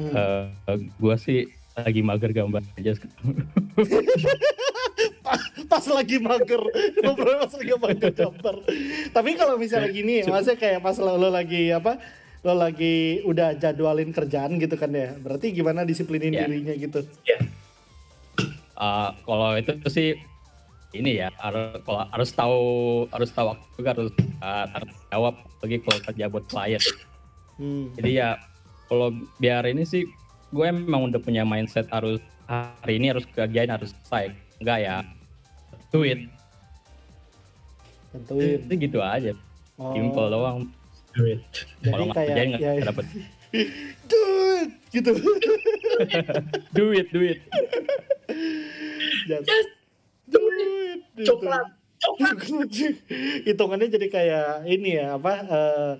[0.00, 0.12] Hmm.
[0.16, 1.44] Eh, gua sih
[1.76, 3.44] lagi mager gambar aja sekarang.
[5.68, 6.62] pas lagi mager
[7.02, 8.54] ngobrol pas lagi mager gambar
[9.10, 11.98] tapi kalau misalnya gini maksudnya kayak pas lo, lo lagi apa
[12.44, 16.46] lo lagi udah jadwalin kerjaan gitu kan ya berarti gimana disiplinin Ya.
[16.46, 17.40] dirinya gitu Ya,
[18.84, 20.08] Eh, kalau itu sih
[20.94, 22.60] ini ya harus kalau harus tahu
[23.10, 24.10] harus tahu waktu juga harus
[24.44, 26.82] harus jawab lagi kalau kerja buat klien.
[27.58, 27.84] hmm.
[27.98, 28.38] Jadi ya
[28.86, 29.08] kalau
[29.40, 30.04] biar ini sih
[30.54, 34.36] gue emang udah punya mindset harus hari ini harus kerjain harus selesai.
[34.60, 34.96] Enggak ya
[35.90, 36.28] tweet.
[38.14, 38.58] Tentuin.
[38.62, 39.32] Itu gitu aja.
[39.74, 40.70] Oh, simple doang.
[41.14, 41.38] Duit.
[41.78, 43.06] jadi kalau nggak kerjain ya, nggak dapet
[44.10, 45.12] duit gitu.
[46.74, 47.38] Duit duit
[49.28, 49.66] Just Yes,
[50.24, 51.36] duit gitu.
[51.36, 51.66] coklat,
[51.98, 52.36] coklat.
[53.48, 55.92] hitungannya jadi kayak ini ya apa eh,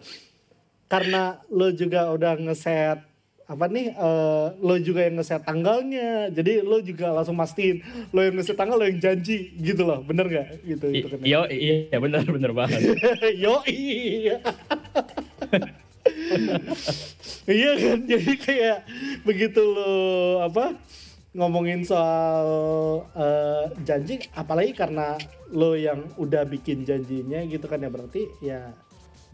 [0.87, 2.99] karena lo juga udah ngeset
[3.45, 6.29] apa nih eh, lo juga yang ngeset tanggalnya.
[6.29, 10.01] Jadi lo juga langsung mastiin lo yang ngeset tanggal lo yang janji gitu loh.
[10.01, 10.49] Bener nggak?
[10.65, 12.81] Gitu I- itu kan iya iya benar benar banget.
[13.37, 14.41] Yo iya.
[17.45, 17.99] Iya kan?
[18.05, 18.79] Jadi kayak
[19.23, 19.97] begitu lo
[20.41, 20.77] apa
[21.35, 22.47] ngomongin soal
[23.19, 25.19] eh, janji apalagi karena
[25.51, 28.71] lo yang udah bikin janjinya gitu kan ya berarti ya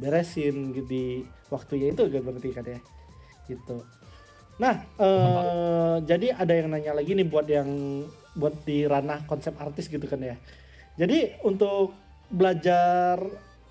[0.01, 1.05] beresin gitu di
[1.53, 2.81] waktunya itu kan berarti kan ya
[3.45, 3.85] gitu.
[4.57, 7.69] Nah eh, jadi ada yang nanya lagi nih buat yang
[8.33, 10.41] buat di ranah konsep artis gitu kan ya.
[10.97, 11.93] Jadi untuk
[12.33, 13.21] belajar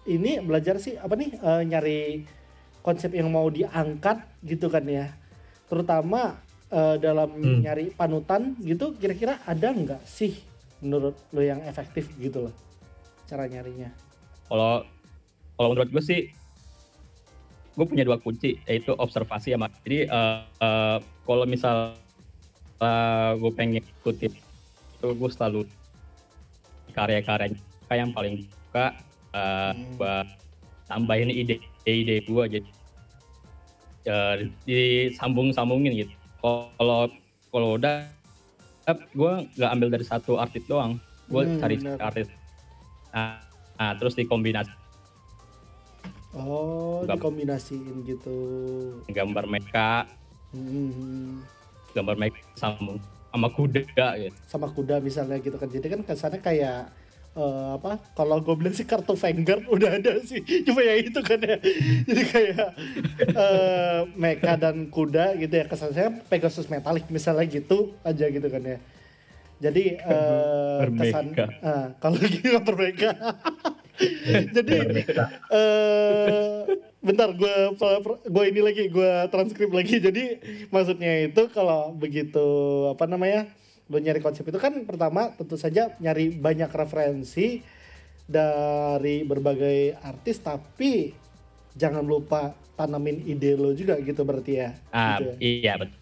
[0.06, 2.02] ini belajar sih apa nih eh, nyari
[2.86, 5.18] konsep yang mau diangkat gitu kan ya.
[5.66, 7.62] Terutama eh, dalam Hmm.
[7.62, 10.38] nyari panutan gitu kira-kira ada nggak sih
[10.80, 12.56] menurut lo yang efektif gitu loh
[13.26, 13.92] cara nyarinya
[14.48, 14.86] kalau
[15.54, 16.22] kalau menurut gue sih
[17.74, 21.96] gue punya dua kunci yaitu observasi sama jadi eh, eh, kalau misal
[22.80, 24.34] eh, gue pengen ikutin
[25.00, 25.62] itu gue selalu
[26.92, 27.56] karya-karya
[27.88, 28.86] kayak yang paling suka
[29.32, 29.96] eh, Hmm.
[29.96, 30.16] gue
[30.86, 32.70] tambahin ide-ide gue jadi
[34.06, 37.12] eh, disambung-sambungin gitu kalau
[37.50, 38.08] kalau udah
[39.12, 40.98] gue nggak ambil dari satu artis doang.
[41.28, 41.98] Gue Hmm, cari benar.
[42.02, 42.26] artis.
[43.10, 43.38] Nah,
[43.76, 44.74] nah, terus dikombinasi.
[46.32, 48.38] Oh Nggak- dikombinasiin gitu.
[49.08, 50.06] Gambar mereka.
[50.50, 51.42] Hmm,
[51.92, 52.98] gambar mereka sama
[53.30, 54.34] sama kuda gitu.
[54.48, 55.70] Sama kuda misalnya gitu kan.
[55.70, 56.90] Jadi kan kesannya kayak
[57.40, 60.44] eh, apa kalau gue bilang sih kartu Vanguard udah ada sih.
[60.68, 61.58] Cuma ya itu kan ya.
[62.04, 62.70] Jadi kayak
[63.24, 65.66] eh mecha dan kuda gitu ya.
[65.72, 68.78] Kesan saya Pegasus metalik misalnya gitu aja gitu kan ya.
[69.60, 73.12] Jadi eh kesan eh, kalau gitu bermeka
[74.56, 74.76] jadi
[75.52, 76.60] eh
[77.00, 77.56] bentar gue
[78.28, 80.00] gue ini lagi gue transkrip lagi.
[80.00, 80.24] Jadi
[80.72, 82.48] maksudnya itu kalau begitu
[82.92, 83.48] apa namanya
[83.90, 87.66] lo nyari konsep itu kan pertama tentu saja nyari banyak referensi
[88.30, 91.12] dari berbagai artis tapi
[91.74, 94.70] jangan lupa tanamin ide lo juga gitu berarti ya.
[94.94, 95.36] Ah gitu ya.
[95.42, 96.00] iya betul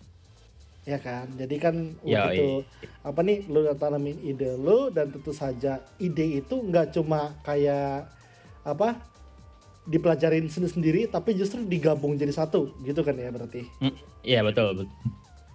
[0.87, 1.27] ya kan?
[1.35, 1.75] Jadi kan
[2.07, 2.63] Ya, begitu
[3.03, 8.07] apa nih lo udah tanamin ide lo dan tentu saja ide itu nggak cuma kayak
[8.63, 8.95] apa
[9.87, 13.67] dipelajarin sendiri-sendiri tapi justru digabung jadi satu gitu kan ya berarti?
[13.83, 14.87] Hmm, iya betul, betul.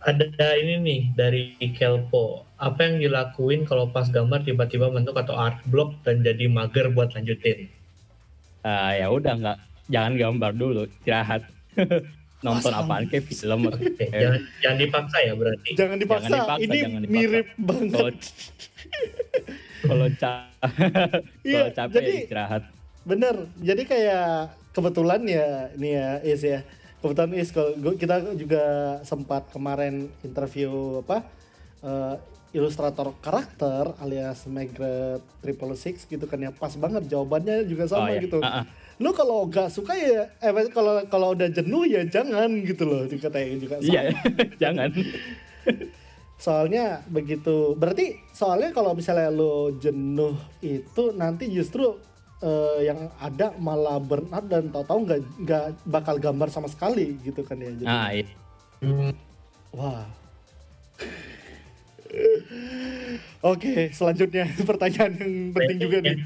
[0.00, 2.44] ada ini nih dari Kelpo.
[2.56, 7.12] Apa yang dilakuin kalau pas gambar tiba-tiba bentuk atau art block dan jadi mager buat
[7.12, 7.72] lanjutin?
[8.60, 11.42] Ah, ya udah nggak jangan gambar dulu istirahat
[12.44, 12.80] nonton Masa?
[12.80, 15.70] apaan kayak film Oke, jangan, jangan dipaksa ya berarti.
[15.74, 17.16] jangan dipaksa Jangan dipaksa, ini jangan dipaksa.
[17.16, 18.14] mirip banget
[19.80, 20.52] kalau ca-
[21.48, 22.62] Iya, kalau capek jadi- ya istirahat
[23.00, 24.28] Bener, jadi kayak
[24.70, 26.60] kebetulan ya ini ya Is ya
[26.98, 28.62] kebetulan Is kalau kita juga
[29.02, 31.24] sempat kemarin interview apa
[31.80, 32.14] eh,
[32.50, 38.12] ilustrator karakter alias Megret Triple Six gitu kan ya pas banget jawabannya juga sama Oh,
[38.12, 38.20] iya.
[38.20, 38.38] gitu.
[38.42, 38.64] Ah, ah.
[38.98, 43.56] Lu kalau nggak suka ya, eh kalau kalau udah jenuh ya jangan gitu loh dikatain
[43.56, 43.78] juga.
[43.78, 43.86] sama.
[43.86, 44.02] iya
[44.62, 44.90] jangan
[46.40, 52.00] Soalnya begitu, berarti soalnya kalau misalnya lo jenuh itu nanti justru
[52.40, 57.44] eh, yang ada malah burn out dan tahu-tahu nggak nggak bakal gambar sama sekali gitu
[57.44, 57.70] kan ya.
[57.72, 58.26] Jadi, ah iya.
[59.70, 60.04] Wah.
[63.40, 66.16] Oke, selanjutnya pertanyaan yang penting juga nih.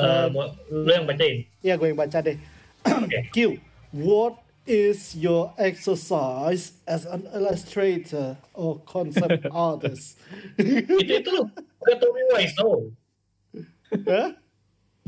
[0.00, 1.44] Eh, mau- lu yang bacain.
[1.60, 2.36] Ya, gue yang baca deh.
[2.84, 3.18] Oke.
[3.34, 3.60] Q,
[3.92, 10.16] what is your exercise as an illustrator or concept artist?
[10.56, 11.44] itu itu lu
[11.84, 12.88] ke Tommy Wiseau.
[12.88, 12.99] Hah?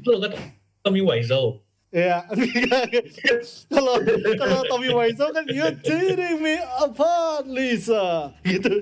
[0.03, 0.39] Lu ke
[0.83, 1.63] Tommy Wiseau.
[1.93, 2.25] Ya,
[3.75, 4.01] kalau
[4.41, 8.81] kalau Tommy Wiseau kan you tearing me apart, Lisa, gitu.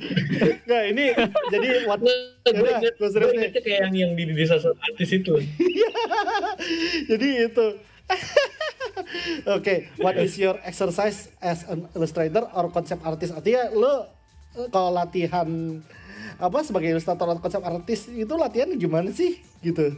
[0.70, 1.10] Nah ini
[1.50, 1.98] jadi what?
[2.46, 5.42] Yaudah, gue ingetnya kayak yang yang di satu artis itu.
[7.10, 7.66] Jadi itu.
[9.58, 13.34] Oke, what is your exercise as an illustrator or concept artist?
[13.34, 14.06] Artinya lo
[14.58, 15.78] eh, kalau latihan
[16.36, 19.94] apa sebagai ilustrator atau konsep artis itu latihan gimana sih gitu?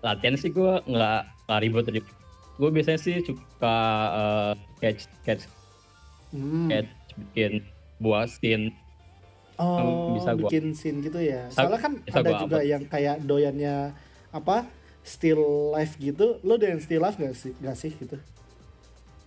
[0.00, 2.14] latihan sih gue nggak nggak ribet ribet
[2.56, 3.76] gue biasanya sih suka
[4.10, 5.44] eh, sketch sketch
[6.30, 6.66] Hmm.
[6.66, 7.52] sketch bikin
[7.98, 8.70] buah scene
[9.56, 11.44] Oh, bisa gua- bikin scene gitu ya.
[11.50, 12.70] Soalnya kan bisa ada juga upload.
[12.70, 13.92] yang kayak doyannya
[14.30, 14.64] apa
[15.02, 16.40] still life gitu.
[16.40, 17.52] Lo doyan still life gak sih?
[17.58, 18.16] Gak sih gitu?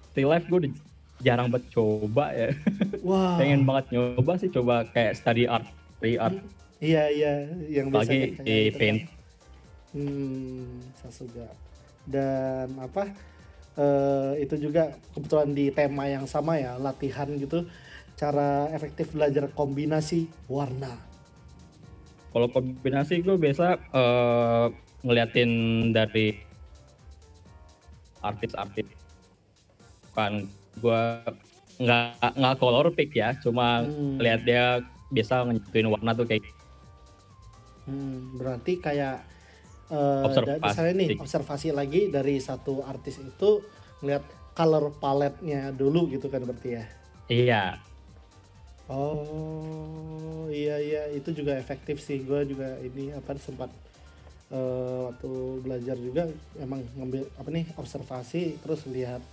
[0.10, 0.74] still life gue
[1.20, 2.50] jarang banget coba ya
[3.04, 3.36] Wah.
[3.36, 5.68] pengen banget nyoba sih coba kayak study art
[6.00, 6.40] study art
[6.80, 7.34] Iya iya,
[7.72, 8.76] yang kayak di gitu kan.
[8.76, 9.00] paint
[9.94, 11.48] Hmm, Sasuga.
[12.04, 13.08] Dan apa?
[13.74, 17.66] eh, itu juga kebetulan di tema yang sama ya, latihan gitu.
[18.14, 20.98] Cara efektif belajar kombinasi warna.
[22.30, 24.66] kalau kombinasi gue biasa eh,
[25.02, 25.52] ngeliatin
[25.90, 26.34] dari
[28.20, 28.90] artis-artis
[30.12, 30.42] kan
[30.78, 31.02] gue
[31.84, 34.18] nggak nggak color pick ya cuma Hmm.
[34.24, 34.64] lihat dia
[35.16, 36.44] biasa nyentuhin warna tuh kayak
[37.88, 39.16] Hmm, berarti kayak
[39.92, 40.62] eh, Observasi.
[40.66, 43.50] misalnya nih observasi lagi dari satu artis itu
[44.02, 44.24] ngeliat
[44.58, 46.86] color palette-nya dulu gitu kan berarti ya.
[47.30, 47.84] iya
[48.92, 53.72] Oh iya iya itu juga efektif sih gue juga ini apa sempat
[54.52, 55.30] eh, waktu
[55.66, 56.24] belajar juga
[56.60, 59.24] emang ngambil apa nih observasi terus lihat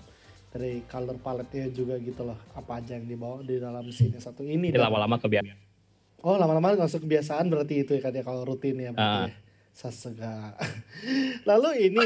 [0.51, 4.69] dari color palette-nya juga gitu loh apa aja yang dibawa di dalam scene satu ini.
[4.69, 5.59] jadi lama-lama kebiasaan
[6.21, 9.27] Oh lama-lama langsung kebiasaan berarti itu ya kan ya kalau rutin ya berarti Ah.
[9.27, 9.37] ya.
[9.73, 10.53] Sasega.
[11.49, 12.05] Lalu ini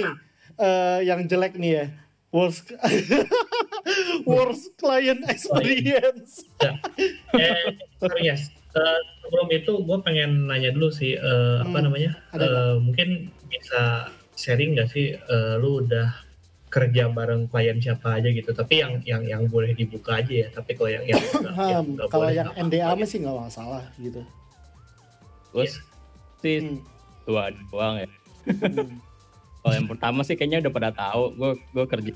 [0.56, 1.86] eh, yang jelek nih ya
[2.30, 2.70] worst
[4.24, 6.46] worst client experience.
[6.60, 6.78] Ya.
[7.32, 8.28] Eh, sorry.
[8.28, 8.38] Eh,
[9.20, 12.12] sebelum itu gue pengen nanya dulu sih apa Hmm, namanya?
[12.30, 13.08] ada Eh, mungkin
[13.46, 16.10] bisa sharing nggak sih eh, lu udah
[16.74, 20.74] kerja bareng klien siapa aja gitu tapi yang yang yang boleh dibuka aja ya tapi
[20.74, 21.22] kalau yang yang
[22.10, 24.26] kalau boleh yang NDA mah sih nggak masalah gitu.
[25.54, 25.78] terus
[26.42, 26.82] sih Hmm.
[27.22, 28.08] dua doang ya
[28.50, 28.98] Hmm.
[29.62, 32.12] kalau yang pertama sih kayaknya udah pada tahu gue gue kerja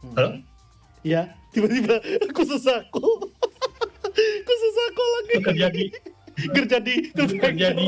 [0.00, 0.16] Hmm.
[0.16, 0.30] Halo?
[1.04, 3.04] Ya, tiba-tiba aku.
[4.48, 5.84] khusus aku lagi Lu kerja di
[6.56, 7.86] kerja di kerja di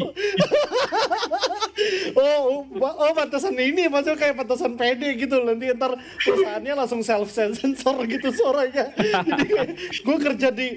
[2.16, 7.32] oh, oh, oh pantesan ini maksudnya kayak pantesan PD gitu nanti ntar perusahaannya langsung self
[7.32, 8.92] sensor gitu suaranya.
[8.96, 9.48] Jadi
[10.04, 10.68] gue kerja di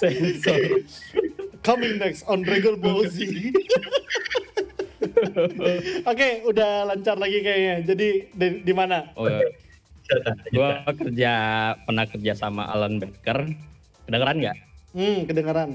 [0.00, 0.60] sensor.
[1.64, 2.44] Coming next on
[2.80, 3.24] Ball Z.
[6.04, 7.74] Oke, udah lancar lagi kayaknya.
[7.88, 9.08] Jadi di, di mana?
[9.16, 9.28] oh
[10.52, 10.68] gue
[11.00, 11.32] kerja
[11.80, 13.48] pernah kerja sama Alan Baker
[14.04, 14.56] kedengeran nggak?
[14.92, 15.70] Hmm, kedengaran.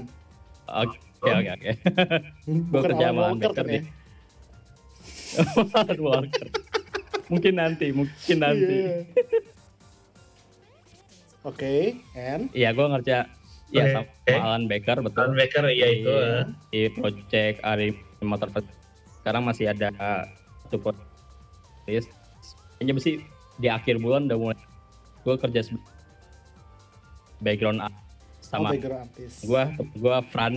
[0.70, 3.82] oke oke oke gue Bukan kerja Alan sama Alan Walker Baker kan ya?
[5.74, 6.46] Alan Walker
[7.26, 8.96] mungkin nanti mungkin nanti Iya.
[11.40, 13.16] Oke, and Iya, gue ngerja
[13.70, 13.92] ya Oke.
[14.28, 15.20] sama Alan Baker betul.
[15.22, 16.44] Alan Baker iya itu Di- eh.
[16.68, 17.88] Di project Ari
[18.20, 18.48] Motor.
[19.16, 19.88] Sekarang masih ada
[20.60, 22.12] satu project.
[22.76, 23.24] Kayaknya sih
[23.56, 24.60] di akhir bulan udah mulai.
[25.20, 25.88] Gue kerja sebagai
[27.38, 27.96] background art
[28.42, 29.36] sama sama background artist.
[29.42, 29.62] gue
[29.96, 30.54] gue Fran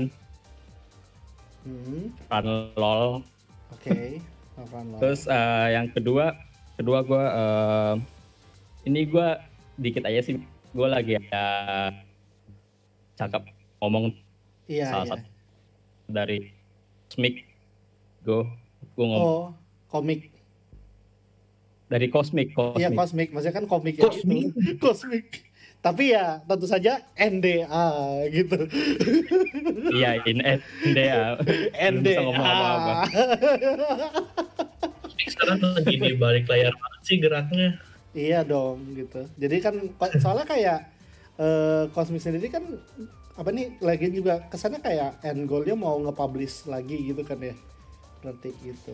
[1.63, 2.45] Hmm, Fran
[2.76, 3.23] lol
[3.71, 4.19] Oke,
[4.54, 4.99] Novan Law.
[4.99, 6.36] terus eh, yang kedua
[6.76, 7.93] kedua gue eh,
[8.84, 9.28] ini gue
[9.78, 10.38] dikit aja sih
[10.69, 11.45] gue lagi ada
[13.15, 13.47] cakap
[13.80, 14.12] ngomong
[14.65, 15.12] iya, salah iya.
[15.15, 15.28] satu
[16.06, 16.38] dari
[17.08, 17.36] Cosmic
[18.21, 18.43] Go
[18.93, 19.45] gue ngomong Oh,
[19.88, 20.30] komik.
[21.86, 23.30] dari Cosmic Cosmic Iya, kosmik.
[23.30, 24.49] Maksudnya kan komik ya Cosmic.
[24.49, 24.76] itu.
[24.78, 25.26] Kosmik.
[25.83, 27.87] Tapi ya tentu saja NDA
[28.31, 28.55] gitu.
[29.99, 32.93] iya in NDA Belum bisa ngomong apa-apa
[35.23, 37.69] sekarang lagi di balik layar banget sih geraknya
[38.13, 39.25] Iya dong gitu.
[39.41, 39.75] Jadi kan
[40.21, 40.79] soalnya kayak
[41.41, 42.61] eh Cosmic sendiri kan
[43.33, 47.57] apa nih lagi juga kesannya kayak end goalnya mau nge-publish lagi gitu kan ya.
[48.21, 48.93] Berarti gitu.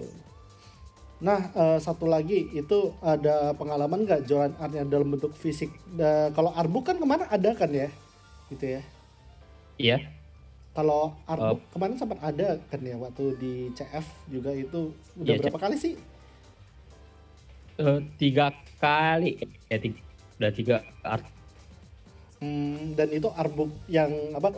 [1.19, 5.67] Nah, eh, satu lagi itu ada pengalaman nggak jualan artnya dalam bentuk fisik?
[5.99, 7.89] Da- kalau artbook kan kemarin ada kan ya,
[8.51, 8.81] gitu ya.
[9.79, 10.11] Iya,
[10.77, 11.03] Kalau
[11.33, 14.81] artbook kemarin sempat ada kan ya waktu di CF juga itu
[15.21, 15.93] udah Iya, berapa kali sih?
[17.83, 18.45] eh, tiga
[18.81, 19.29] kali
[19.71, 19.99] ya tiga,
[20.39, 21.25] udah tiga art
[22.39, 24.55] Hmm, dan itu artbook yang apa?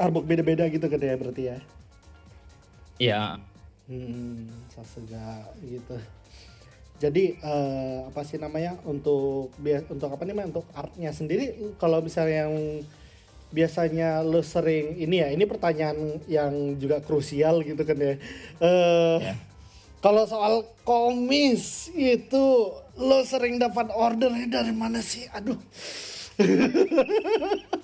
[0.00, 1.56] Artbook beda-beda gitu kan ya berarti ya.
[3.00, 3.40] Iya,
[3.90, 5.98] Hmm, sasega gitu.
[7.00, 9.50] Jadi eh, apa sih namanya untuk
[9.88, 12.54] untuk apa namanya untuk artnya sendiri kalau misalnya yang
[13.50, 18.14] biasanya lo sering ini ya ini pertanyaan yang juga krusial gitu kan ya.
[18.62, 19.34] Eh, Ya.
[20.00, 22.44] Kalau soal komis itu
[22.96, 25.28] lo sering dapat ordernya dari mana sih?
[25.34, 25.60] Aduh.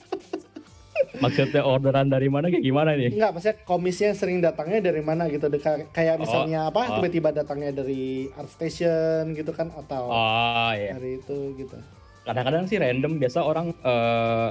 [1.17, 3.11] maksudnya orderan dari mana kayak gimana nih?
[3.11, 5.47] Enggak, maksudnya komisnya sering datangnya dari mana gitu?
[5.47, 6.81] Deka- Kayak Oh, misalnya apa?
[6.83, 6.95] oh.
[6.97, 11.77] Tiba-tiba datangnya dari art station gitu kan atau Oh iya, dari itu gitu.
[12.23, 14.51] kadang-kadang sih random biasa orang eh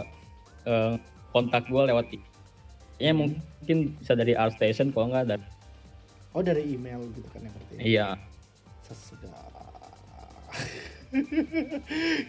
[0.64, 0.94] eh,
[1.30, 2.08] kontak gue lewat
[2.96, 5.46] ya mungkin bisa dari art station kalau nggak dari
[6.32, 7.74] Oh dari email gitu kan ya berarti.
[7.78, 8.08] iya
[8.82, 9.28] Sasega.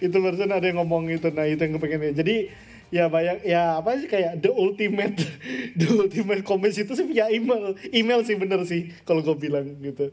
[0.01, 2.51] itu barusan ada yang ngomong itu, nah itu yang kepengen Jadi
[2.91, 5.19] ya banyak ya apa sih kayak the ultimate
[5.79, 7.75] the ultimate komis itu sih via email.
[7.91, 10.11] Email sih bener sih kalau gue bilang gitu.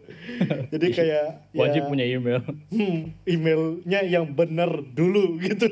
[0.73, 2.41] Jadi kayak wajib ya, punya email.
[2.73, 5.69] hmm, emailnya yang bener dulu gitu.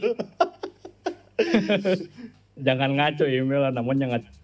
[2.61, 4.40] Jangan ngaco email namanya ngaco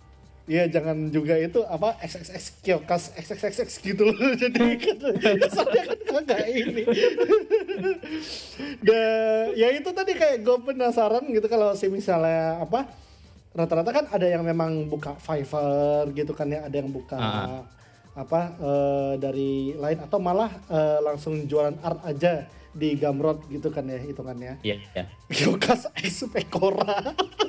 [0.47, 4.15] Iya jangan juga itu apa XXX kiokas XXXX gitu loh.
[4.41, 6.88] Jadi kesannya kan kagak ini.
[8.79, 12.88] Dan ya itu tadi kayak gue penasaran gitu kalau si misalnya apa
[13.51, 17.62] rata-rata kan ada yang memang buka Fiverr gitu kan ya ada yang buka Ah.
[18.15, 23.83] apa eh, dari lain atau malah eh, langsung jualan art aja di Gumroad gitu kan
[23.83, 24.62] ya hitungannya.
[24.62, 25.03] Iya iya.
[25.27, 27.01] Kiokas X Pekora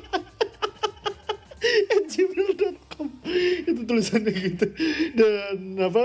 [2.08, 3.08] gmail.com
[3.64, 4.66] itu tulisannya gitu.
[5.14, 6.02] Dan apa?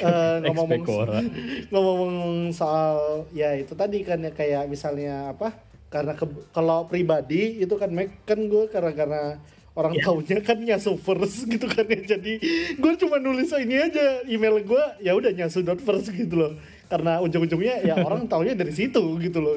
[0.00, 1.20] Eh, ngomong Expecora.
[1.68, 2.12] ngomong
[2.50, 5.52] soal ya itu tadi kan ya kayak misalnya apa?
[5.86, 9.22] Karena ke- kalau pribadi itu kan Mac kan gue karena karena
[9.70, 10.02] orang Ya.
[10.02, 12.16] taunya kan nyasu first gitu kan ya.
[12.16, 12.32] Jadi
[12.74, 16.52] gue cuma nulis ini aja email gue ya udah nyasu dot first gitu loh.
[16.88, 19.54] Karena ujung-ujungnya ya orang taunya dari situ gitu loh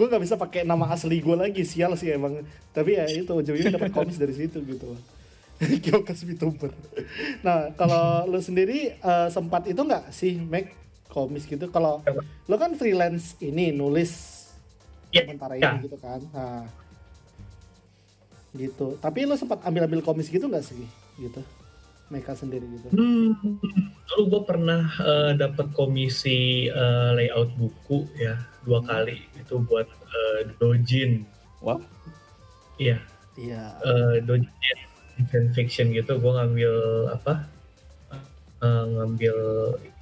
[0.00, 2.40] gue nggak bisa pakai nama asli gue lagi sial sih emang
[2.72, 5.00] tapi ya itu ujungnya dapat komis dari situ gitu loh
[5.60, 6.72] Kiokas VTuber.
[7.44, 10.72] Nah, kalau lo sendiri eh, sempat itu nggak sih make
[11.12, 11.68] komis gitu?
[11.68, 12.00] Kalau
[12.48, 14.40] lo kan freelance ini nulis
[15.12, 16.22] Ya, sementara ini gitu kan.
[16.32, 16.64] Nah,
[18.56, 18.96] gitu.
[19.04, 20.80] Tapi lo sempat ambil-ambil komis gitu nggak sih?
[21.20, 21.44] Gitu.
[22.08, 22.88] Mereka sendiri gitu.
[22.96, 23.36] Hmm,
[24.08, 30.40] dulu gue pernah eh, dapat komisi eh, layout buku ya dua kali itu buat eh,
[30.60, 31.24] dojin.
[31.60, 31.80] wah
[32.80, 32.96] Iya,
[33.36, 33.64] Iya.
[33.84, 34.78] eh, dojin
[35.28, 36.16] fan fiction gitu.
[36.16, 36.72] Gue ngambil
[37.12, 37.44] apa?
[38.60, 39.36] eh, ngambil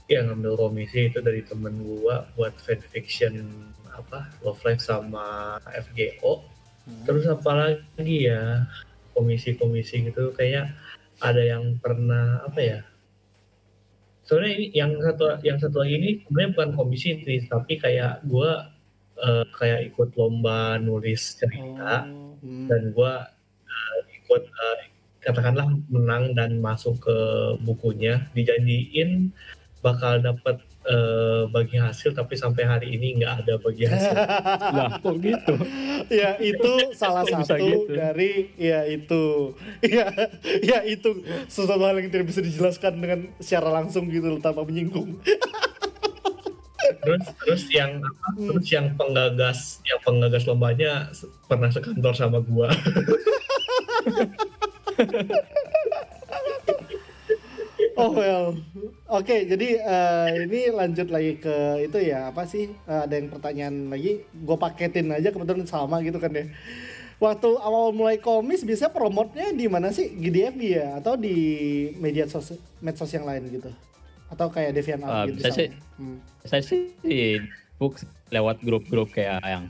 [0.08, 3.34] ya ngambil komisi itu dari temen gue buat fan fiction
[3.92, 6.42] apa Love Life sama FGO.
[6.86, 7.04] Hmm.
[7.04, 8.64] Terus apa lagi ya
[9.14, 10.70] komisi-komisi gitu kayak
[11.18, 12.80] ada yang pernah apa ya?
[14.28, 18.68] Soalnya ini yang satu yang satu lagi ini sebenarnya bukan komisi sih, tapi kayak gua
[19.16, 22.68] eh, kayak ikut lomba nulis cerita Oh, hmm.
[22.68, 23.24] dan gua
[23.64, 24.78] eh, ikut eh,
[25.24, 27.18] katakanlah menang dan masuk ke
[27.64, 29.32] bukunya dijanjiin
[29.80, 34.14] bakal dapat eh, bagi hasil tapi sampai hari ini nggak ada bagi hasil.
[34.76, 35.54] lah kok gitu?
[36.08, 37.92] Ya itu salah Kok satu gitu?
[37.92, 39.52] dari ya itu.
[39.84, 40.08] Ya
[40.64, 45.20] ya itu sesuatu hal yang tidak bisa dijelaskan dengan secara langsung gitu loh, tanpa menyinggung.
[47.04, 51.12] Terus terus yang apa, terus yang penggagas yang penggagas lombanya
[51.46, 52.72] pernah sekantor sama gua
[57.98, 58.46] oh well.
[59.10, 62.70] Oke jadi eh, ini lanjut lagi ke itu ya apa sih?
[62.70, 66.46] Eh, ada yang pertanyaan lagi gue paketin aja kebetulan sama gitu kan ya.
[67.18, 70.14] Waktu awal mulai komis biasanya promotnya di mana sih?
[70.14, 71.02] GDFB ya?
[71.02, 71.34] Atau di
[71.98, 73.74] media sos medsos yang lain gitu?
[74.30, 75.68] Atau kayak DeviantArt Ah, gitu bisa sih.
[75.98, 76.22] Hmm.
[76.46, 76.94] saya sih
[77.76, 77.98] book
[78.30, 79.66] lewat grup-grup kayak yang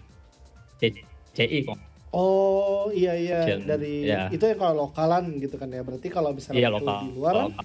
[1.32, 1.78] CI kok.
[2.12, 3.40] Oh iya iya.
[3.44, 4.28] Gen- dari ya.
[4.32, 5.80] itu yang kalau lokalan gitu kan ya.
[5.84, 7.64] Berarti kalau misalnya iya lokal di luar lokal.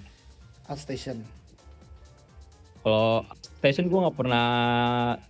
[0.66, 1.24] Art station.
[2.80, 3.24] kalau
[3.58, 4.48] station gue nggak pernah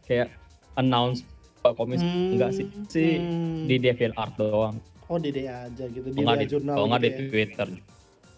[0.04, 0.30] kayak
[0.76, 1.22] announce
[1.60, 3.70] Pak komis Hmm, enggak sih sih hmm.
[3.70, 4.76] di DeviantArt doang
[5.06, 7.30] Oh di DA aja gitu di DA di jurnal kalau nggak di gitu ya.
[7.30, 7.70] Twitter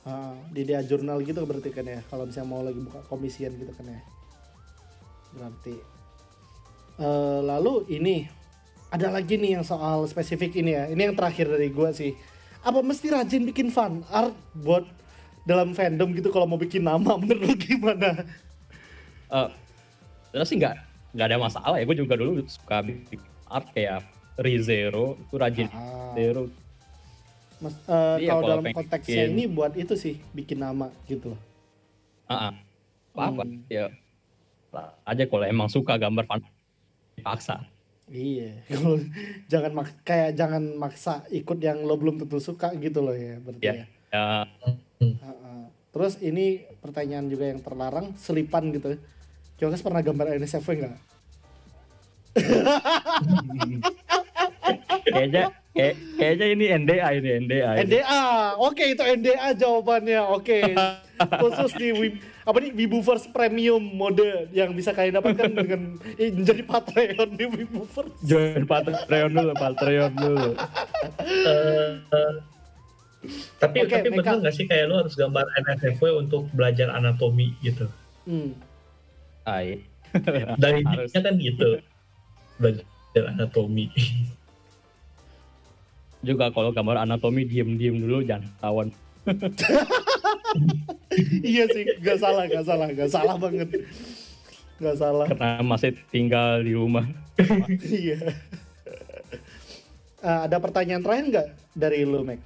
[0.06, 3.74] Ah, di DA jurnal gitu berarti kan ya kalau misalnya mau lagi buka komisian gitu
[3.74, 4.02] kan ya.
[5.34, 5.76] berarti.
[6.96, 8.16] Eh, lalu ini
[8.88, 10.86] ada lagi nih yang soal spesifik ini ya.
[10.88, 12.14] Ini yang terakhir dari gua sih.
[12.62, 14.86] Apa mesti rajin bikin fan art buat
[15.46, 18.26] dalam fandom gitu kalau mau bikin nama menurut lu gimana?
[19.28, 19.50] Eh,
[20.30, 20.76] terus sih nggak
[21.14, 24.04] nggak ada masalah ya gue juga dulu suka bikin art kayak
[24.36, 26.12] Rizero itu rajin Ah.
[26.12, 26.50] Zero
[27.56, 31.42] Mas, eh, Iya, kalau dalam konteksnya bikin- ini buat itu sih bikin nama gitu loh.
[32.26, 32.54] ah ah.
[33.08, 33.64] apa apa Hmm.
[33.70, 33.86] ya
[35.02, 36.42] aja kalau emang suka gambar fan
[37.16, 37.64] dipaksa
[38.06, 39.00] Iya, kalau
[39.48, 43.64] jangan mak kayak jangan maksa ikut yang lo belum tentu suka gitu loh ya berarti
[43.64, 43.74] ya
[44.12, 44.46] ya.
[45.00, 45.70] Ya Ha-ha.
[45.96, 49.00] Terus ini pertanyaan juga yang terlarang selipan gitu.
[49.56, 50.96] Jokas pernah gambar NSFW nggak?
[55.08, 57.88] kayaknya kayak, kayaknya ini NDA ini NDA ini.
[57.88, 58.24] NDA,
[58.60, 60.60] oke itu NDA jawabannya, oke.
[61.40, 66.62] Khusus di Wib- apa nih Wibuverse Premium mode yang bisa kalian dapatkan dengan eh, menjadi
[66.62, 68.20] Patreon di Wibuverse.
[68.22, 70.54] join Patreon dulu Patreon dulu
[73.56, 77.88] tapi Oke, tapi benar nggak sih kayak lu harus gambar NSFW untuk belajar anatomi gitu
[78.26, 78.58] Hmm.
[79.44, 79.78] ah, iya.
[80.58, 81.10] dari Harus.
[81.10, 81.70] nicknya kan gitu
[82.56, 83.86] belajar anatomi
[86.20, 88.90] juga kalau gambar anatomi diem diem dulu jangan tawan
[91.44, 93.70] iya sih, nggak salah, nggak salah, nggak salah banget,
[94.78, 95.26] nggak salah.
[95.28, 97.06] karena masih tinggal di rumah
[97.86, 98.32] Iya.
[100.20, 102.40] Ah, ada pertanyaan terakhir nggak dari lu, Mac?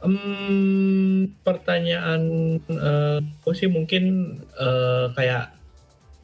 [0.00, 2.22] Hmm, pertanyaan
[2.64, 5.52] eh, aku sih mungkin eh, kayak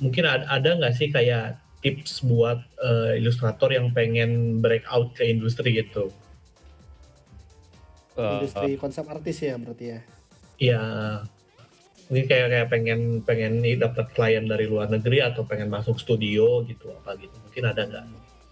[0.00, 5.76] mungkin ada ada nggak sih kayak tips buat eh, ilustrator yang pengen breakout ke industri
[5.76, 6.08] gitu?
[8.16, 10.00] Eh, Industri konsep artis ya berarti ya.
[10.56, 10.82] Ya
[12.08, 16.62] mungkin kayak kayak pengen pengen nih dapat klien dari luar negeri atau pengen masuk studio
[16.64, 18.04] gitu apa gitu mungkin ada nggak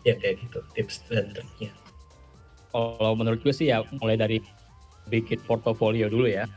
[0.04, 1.70] yang kayak gitu tips dan triknya?
[2.74, 4.42] kalau menurut gue sih ya mulai dari
[5.09, 6.48] bikin portofolio dulu ya.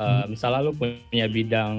[0.00, 1.78] Eh, Misalnya lu punya bidang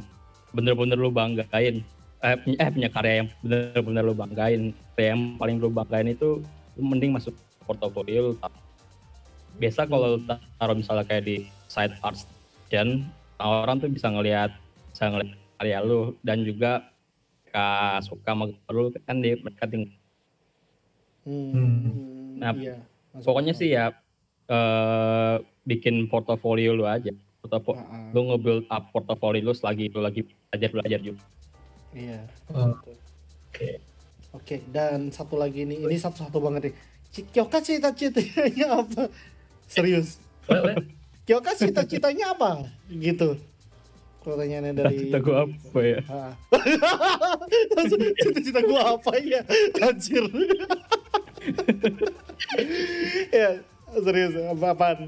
[0.56, 1.84] bener-bener lu banggain,
[2.24, 4.62] eh punya, eh, punya karya yang bener-bener lu banggain,
[4.96, 6.40] karya yang paling lu banggain itu
[6.80, 7.36] lu mending masuk
[7.68, 8.34] portofolio lu.
[9.60, 11.36] Biasa kalau lu taruh misalnya kayak di
[11.68, 12.24] side art
[12.72, 13.04] dan
[13.40, 14.52] orang tuh bisa ngelihat
[14.96, 16.88] bisa ngelihat karya lu dan juga
[17.44, 19.92] mereka suka sama lu kan di mereka tinggal
[21.26, 22.38] Hmm.
[22.38, 22.78] Nah, iya.
[23.26, 23.90] Pokoknya sih ya
[24.46, 25.36] eh
[25.66, 27.10] bikin portofolio lu aja
[27.42, 28.10] Portofo- Ah, ah.
[28.10, 31.22] lu nge-build up portofolio lu selagi lu lagi belajar belajar juga
[31.92, 32.20] Iya.
[32.52, 32.92] Oh, Oke.
[33.48, 33.70] Oke.
[34.36, 36.74] Oke, dan satu lagi nih, ini satu-satu banget nih.
[37.32, 39.08] Kyoka cita-citanya apa?
[39.64, 40.20] Serius.
[41.24, 42.68] Kyoka cita-citanya apa?
[42.92, 43.40] Gitu.
[44.20, 46.00] Pertanyaannya dari cita gua apa ya
[48.20, 49.40] Cita-cita gua apa ya?
[49.80, 50.26] Anjir.
[53.32, 53.50] ya,
[53.96, 55.00] serius apa apaan?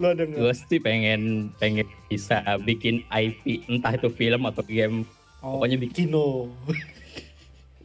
[0.00, 0.40] Lu ada nggak?
[0.40, 5.04] gue sih pengen pengen bisa bikin IP entah itu film atau game
[5.42, 6.54] Oh, pokoknya bikin Kino.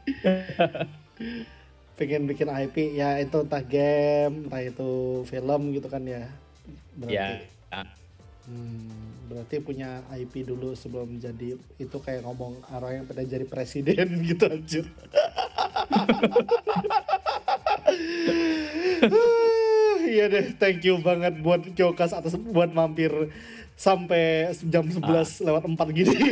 [1.98, 6.30] Pengen bikin IP ya itu entah game, entah itu film gitu kan ya.
[6.94, 7.18] Berarti.
[7.18, 7.82] ya
[8.48, 14.08] Hmm, berarti punya IP dulu sebelum jadi itu kayak ngomong orang yang pernah jadi presiden
[14.32, 14.86] gitu anjir.
[20.08, 23.12] Iya deh, thank you banget buat Kyokas atas buat mampir
[23.76, 25.04] sampai jam 11
[25.44, 26.16] lewat 4 gini.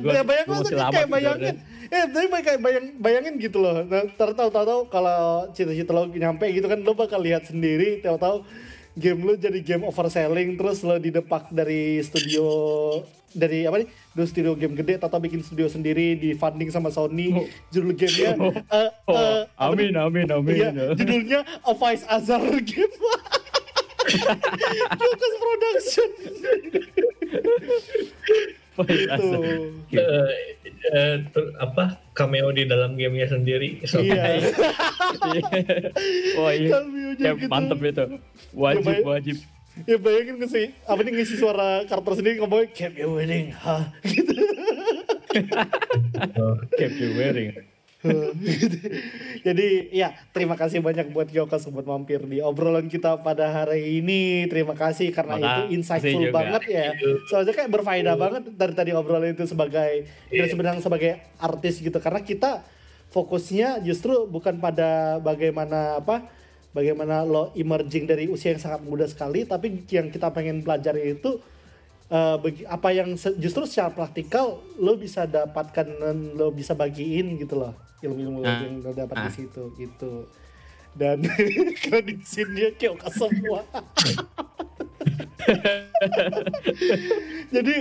[0.00, 1.56] gue ya lama kayak bayangin.
[1.92, 3.84] Eh, tapi kayak bayang, bayangin gitu loh.
[3.84, 8.46] Nah, tahu tahu kalau cita-cita lo nyampe gitu kan lo bakal lihat sendiri, tahu-tahu
[8.94, 12.46] game lo jadi game overselling terus lo didepak dari studio
[13.34, 13.88] dari apa nih?
[14.14, 17.34] Dari studio game gede atau bikin studio sendiri di funding sama Sony.
[17.34, 17.46] Oh.
[17.74, 18.38] Judul gamenya
[18.70, 22.94] eh, Oh, eh, apa amin amin amin Iya, judulnya A Vice Azar Game.
[25.00, 26.10] Jokas Production.
[28.74, 29.06] Eh,
[29.94, 33.78] eh, ter- apa cameo di dalam gamenya sendiri.
[33.86, 34.42] So, Iya.
[36.38, 36.70] wah iya
[37.14, 37.50] Kayak gitu.
[37.50, 38.04] mantep itu
[38.50, 39.36] wajib Ya, wajib
[39.86, 43.90] Ya bayangin ngisi apa nih ngisi suara karakter sendiri ngomongnya keep you winning, hah?
[44.06, 44.34] Gitu.
[46.78, 47.73] keep you Gitu.
[49.46, 54.44] Jadi ya terima kasih banyak buat Yokas buat mampir di obrolan kita pada hari ini.
[54.48, 56.36] Terima kasih karena Makasih itu insightful juga.
[56.36, 56.86] banget ya.
[57.28, 62.20] Soalnya kayak berfaedah banget dari tadi obrolan itu sebagai dan sebenarnya sebagai artis gitu karena
[62.20, 62.62] kita
[63.10, 66.26] fokusnya justru bukan pada bagaimana apa
[66.74, 71.38] bagaimana lo emerging dari usia yang sangat muda sekali tapi yang kita pengen pelajari itu
[72.10, 77.74] bagi- apa yang justru secara praktikal lo bisa dapatkan dan lo bisa bagiin gitu loh
[78.00, 78.62] ilmu-ilmu Ah.
[78.62, 79.34] yang lo dapat di Ah.
[79.34, 80.26] situ gitu.
[80.94, 81.26] Dan
[81.82, 83.66] kredit scene-nya Kyoka semua.
[87.50, 87.76] Jadi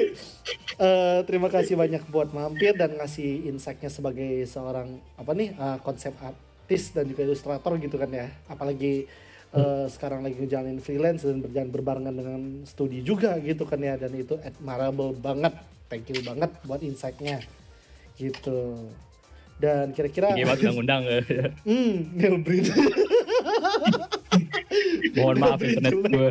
[0.78, 6.14] eh, terima kasih banyak buat mampir dan ngasih insight-nya sebagai seorang apa nih eh, konsep
[6.20, 8.28] artis dan juga ilustrator gitu kan ya.
[8.48, 9.06] Apalagi
[9.54, 13.94] eh, sekarang lagi ngejalanin freelance dan berjalan berbarengan dengan studi juga gitu kan ya.
[13.96, 15.54] Dan itu admirable banget
[15.86, 17.46] thank you banget buat insight-nya.
[18.18, 18.90] Gitu
[19.64, 21.02] dan kira-kira Gimana undang-undang
[21.72, 22.68] hmm Neil Breen
[25.14, 26.30] Mohon maaf internet gue.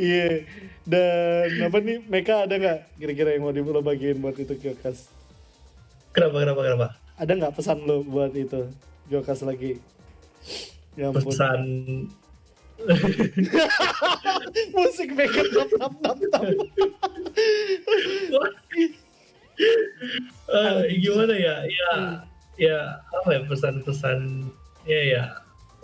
[0.00, 0.48] Iya.
[0.88, 5.12] Dan apa nih, Meka ada nggak kira-kira yang mau di lo bagiin buat itu Gyokas?
[6.16, 6.86] Kenapa kenapa kenapa?
[7.20, 8.72] Ada nggak pesan lo buat itu
[9.12, 9.76] Gyokas lagi?
[10.96, 11.28] Ya ampun.
[11.28, 11.60] Pesan
[14.74, 16.44] Musik Meka tap tap tap tap.
[20.44, 21.56] Eh, gimana ya?
[21.64, 21.90] Ya
[22.54, 24.48] ya apa ya pesan-pesan?
[24.84, 25.22] Ya ya.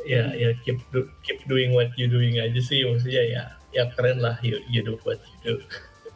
[0.00, 2.84] Ya ya keep do- keep doing what you doing aja sih.
[2.84, 5.54] Maksudnya ya ya keren lah you, you do what you do.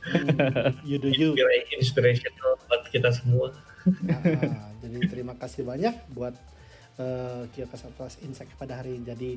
[0.85, 1.33] You do you.
[1.33, 3.57] Inspira- inspirational buat kita semua.
[4.09, 6.37] Ah, jadi terima kasih banyak buat
[7.01, 9.05] uh, Gyokas atas insight pada hari ini.
[9.05, 9.31] Jadi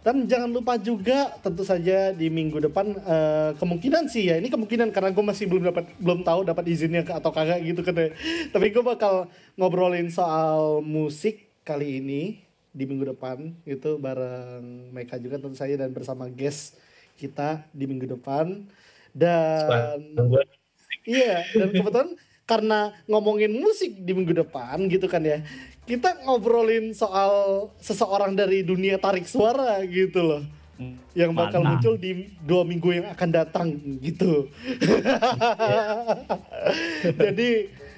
[0.00, 4.88] dan jangan lupa juga tentu saja di minggu depan eh, kemungkinan sih ya ini kemungkinan
[4.96, 8.08] karena gue masih belum dapat belum tahu dapat izinnya ke- atau kagak gitu kan ya.
[8.48, 9.28] Tapi gue bakal
[9.60, 12.40] ngobrolin soal musik kali ini
[12.72, 16.80] di minggu depan itu bareng mereka juga tentu saja dan bersama guest
[17.20, 18.64] kita di minggu depan
[19.12, 20.00] dan
[21.08, 22.10] Iya, dan kebetulan
[22.44, 25.40] karena ngomongin musik di minggu depan gitu kan ya.
[25.90, 30.42] Kita ngobrolin soal seseorang dari dunia tarik suara gitu loh.
[31.12, 31.76] Yang bakal Mana?
[31.76, 34.46] muncul di dua minggu yang akan datang gitu.
[37.26, 37.50] Jadi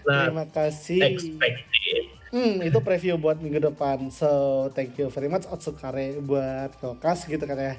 [0.03, 0.99] Nah, terima kasih.
[0.99, 4.09] expected Hmm, itu preview buat minggu depan.
[4.09, 7.75] So, thank you very much Otsukare buat Kokas gitu kan ya.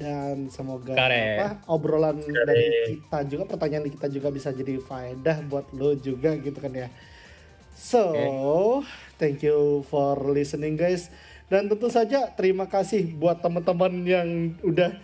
[0.00, 1.36] Dan semoga Kare.
[1.36, 2.48] apa obrolan Kare.
[2.48, 2.66] dari
[3.04, 6.88] kita juga pertanyaan kita juga bisa jadi faedah buat lo juga gitu kan ya.
[7.78, 8.10] So,
[9.22, 11.14] thank you for listening guys.
[11.46, 14.28] Dan tentu saja terima kasih buat teman-teman yang
[14.66, 14.98] udah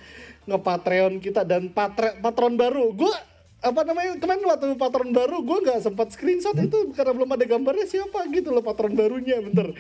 [0.51, 2.91] nge-Patreon kita dan patre, patron baru.
[2.91, 3.15] Gue
[3.65, 7.89] apa namanya kemarin waktu patron baru gue nggak sempat screenshot itu karena belum ada gambarnya
[7.89, 9.73] siapa gitu loh patron barunya bentar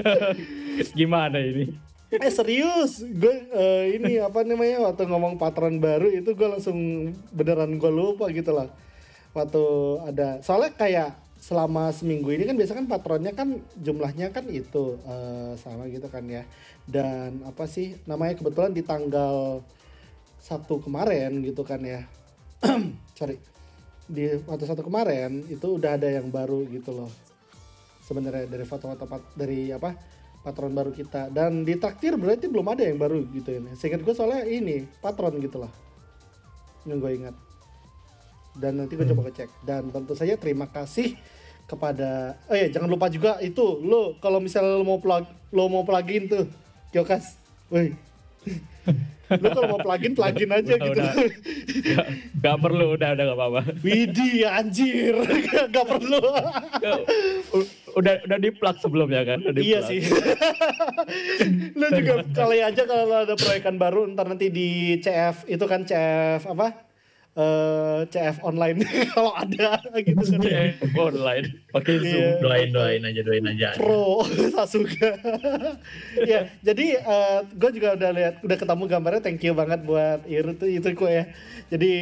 [0.96, 1.76] Gimana ini?
[2.08, 7.76] eh serius gue eh, ini apa namanya waktu ngomong patron baru itu gue langsung beneran
[7.76, 8.72] gue lupa gitu lah
[9.36, 9.64] waktu
[10.08, 15.58] ada soalnya kayak selama seminggu ini kan biasa kan patronnya kan jumlahnya kan itu eh,
[15.58, 16.46] sama gitu kan ya.
[16.86, 19.66] Dan apa sih namanya kebetulan di tanggal
[20.38, 22.06] satu kemarin gitu kan ya.
[23.18, 23.42] Sorry.
[24.06, 27.10] Di waktu satu kemarin itu udah ada yang baru gitu loh.
[28.06, 29.98] Sebenarnya dari foto-foto pat- dari apa
[30.46, 31.26] patron baru kita.
[31.26, 33.58] Dan di traktir berarti belum ada yang baru gitu ya.
[33.74, 35.72] Seingat gue soalnya ini patron gitu loh.
[36.86, 37.34] Yang gue ingat.
[38.54, 39.50] Dan nanti gue coba ngecek.
[39.66, 41.18] Dan tentu saja terima kasih
[41.72, 45.82] kepada oh ya jangan lupa juga itu lo kalau misalnya lo mau plug lo mau
[45.82, 46.44] plugin tuh
[46.92, 47.96] Kyokas woi
[49.42, 51.12] lo kalau mau plugin plugin aja Udah, gitu udah.
[51.72, 52.06] Gak,
[52.44, 53.60] gak perlu, udah, udah gak apa-apa.
[53.80, 55.14] Widih anjir
[55.74, 56.20] gak perlu
[57.56, 59.40] U- udah udah di plug sebelumnya kan?
[59.40, 60.04] Udah Iya sih.
[61.80, 66.44] Lu juga kali aja kalau ada proyekan baru ntar nanti di CF itu kan CF
[66.48, 66.91] apa?
[67.32, 68.84] Eh CF online
[69.16, 70.44] kalau ada gitu kan.
[70.44, 74.20] Iya, online pakai zoom doain doain aja doain aja Pro
[74.52, 75.16] Sasuga.
[76.30, 76.86] ya, jadi
[77.56, 79.22] gue juga udah lihat udah ketemu gambarnya.
[79.24, 81.24] Thank you banget buat itu itu kok ya.
[81.72, 81.92] Jadi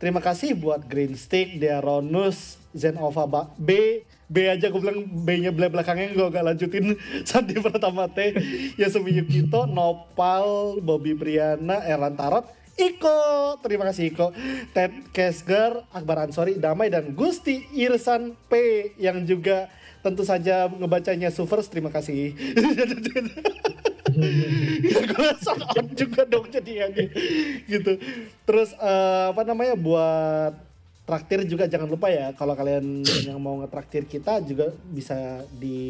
[0.00, 3.28] terima kasih buat Green Stick, Diaronus, Zenova
[3.60, 8.36] B B aja gue bilang B-nya bela belakangnya gue gak lanjutin Sandi pertama T
[8.76, 12.44] Yasumi Yukito, Nopal, Bobby Briana, Erlan Tarot,
[12.78, 14.30] Iko, terima kasih Iko,
[14.70, 18.54] Ted Kesger, Akbar Ansori, Damai dan Gusti Irsan P
[19.02, 19.66] yang juga
[19.98, 22.38] tentu saja ngebacanya Suvers, terima kasih.
[24.88, 25.30] ya gue
[25.98, 26.86] juga dong jadinya
[27.66, 27.98] gitu.
[28.46, 30.54] Terus eh, apa namanya buat
[31.02, 35.80] traktir juga jangan lupa ya kalau kalian yang mau ngetraktir kita juga bisa di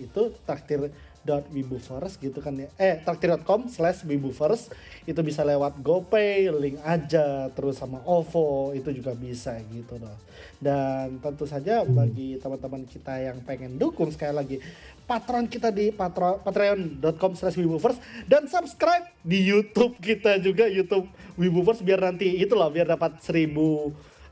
[0.00, 0.88] itu traktir
[1.26, 2.68] wibufers gitu kan ya.
[2.78, 4.68] Eh traktir.com slash wibufers
[5.06, 10.18] itu bisa lewat GoPay link aja terus sama OVO itu juga bisa gitu loh.
[10.58, 14.56] Dan tentu saja bagi teman-teman kita yang pengen dukung sekali lagi
[15.02, 17.98] patron kita di patro, patreon.com slash wibuverse
[18.30, 23.52] dan subscribe di YouTube kita juga YouTube wibuverse biar nanti itu loh biar dapat 1000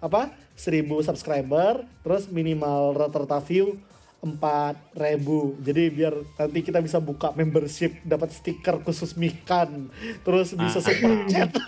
[0.01, 1.84] apa 1000 subscriber.
[2.05, 3.80] Terus minimal rata-rata view
[4.21, 9.89] 4000 jadi biar nanti kita bisa buka membership dapat stiker khusus Mikan.
[10.21, 10.85] Terus bisa Ah.
[10.85, 11.51] super chat.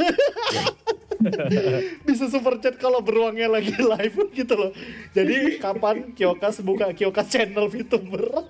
[2.02, 4.74] Bisa super chat kalau beruangnya lagi live gitu loh.
[5.14, 8.26] Jadi kapan Kiokas buka Kiokas channel VTuber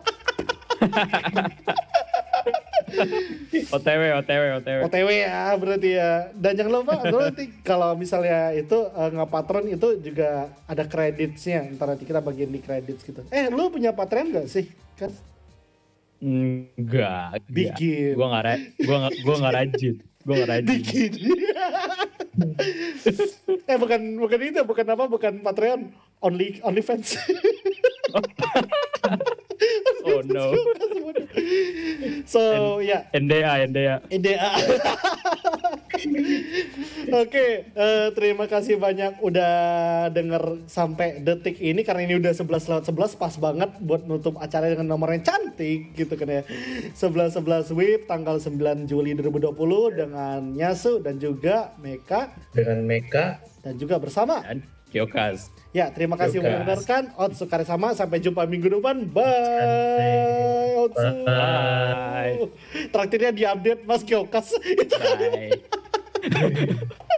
[3.75, 4.79] OTW, OTW, OTW.
[4.89, 9.89] OTW ya berarti ya dan jangan lupa lu nanti kalau misalnya itu eh, nge-patron itu
[10.01, 14.49] juga ada kreditnya ntar nanti kita bagian di kredit gitu eh lu punya Patreon gak
[14.49, 14.67] sih
[14.97, 15.13] kan
[16.23, 17.43] Enggak.
[17.51, 18.15] Bikin.
[18.15, 19.95] Gua nggak gua nggak gua nggak rajin.
[20.23, 20.71] Gua nggak rajin.
[20.71, 21.13] bikin
[23.69, 25.81] eh bukan bukan itu bukan apa bukan Patreon
[26.25, 27.13] only only fans
[30.03, 30.51] Oh no.
[32.27, 32.43] so
[32.83, 34.03] ya NDA, NDA.
[34.11, 34.43] IDA.
[37.23, 39.55] Oke, eh, terima kasih banyak udah
[40.11, 44.67] denger sampai detik ini karena ini udah 11 lewat 11 pas banget buat nutup acara
[44.73, 46.43] dengan nomor yang cantik gitu kan ya.
[46.97, 49.55] 11 11 WIP tanggal 9 Juli 2020
[49.95, 54.43] dengan Nyasu dan juga Meka dengan Meka dan juga bersama.
[54.43, 55.62] Dan Kyokas.
[55.73, 57.17] Ya, terima kasih sudah mendengarkan.
[57.17, 59.09] Otsu sama sampai jumpa minggu depan.
[59.09, 60.77] Bye.
[60.85, 61.09] Otsu.
[61.25, 62.53] Bye.
[62.93, 64.53] Traktirnya diupdate Mas Kyokas.
[64.85, 65.57] Itu Bye.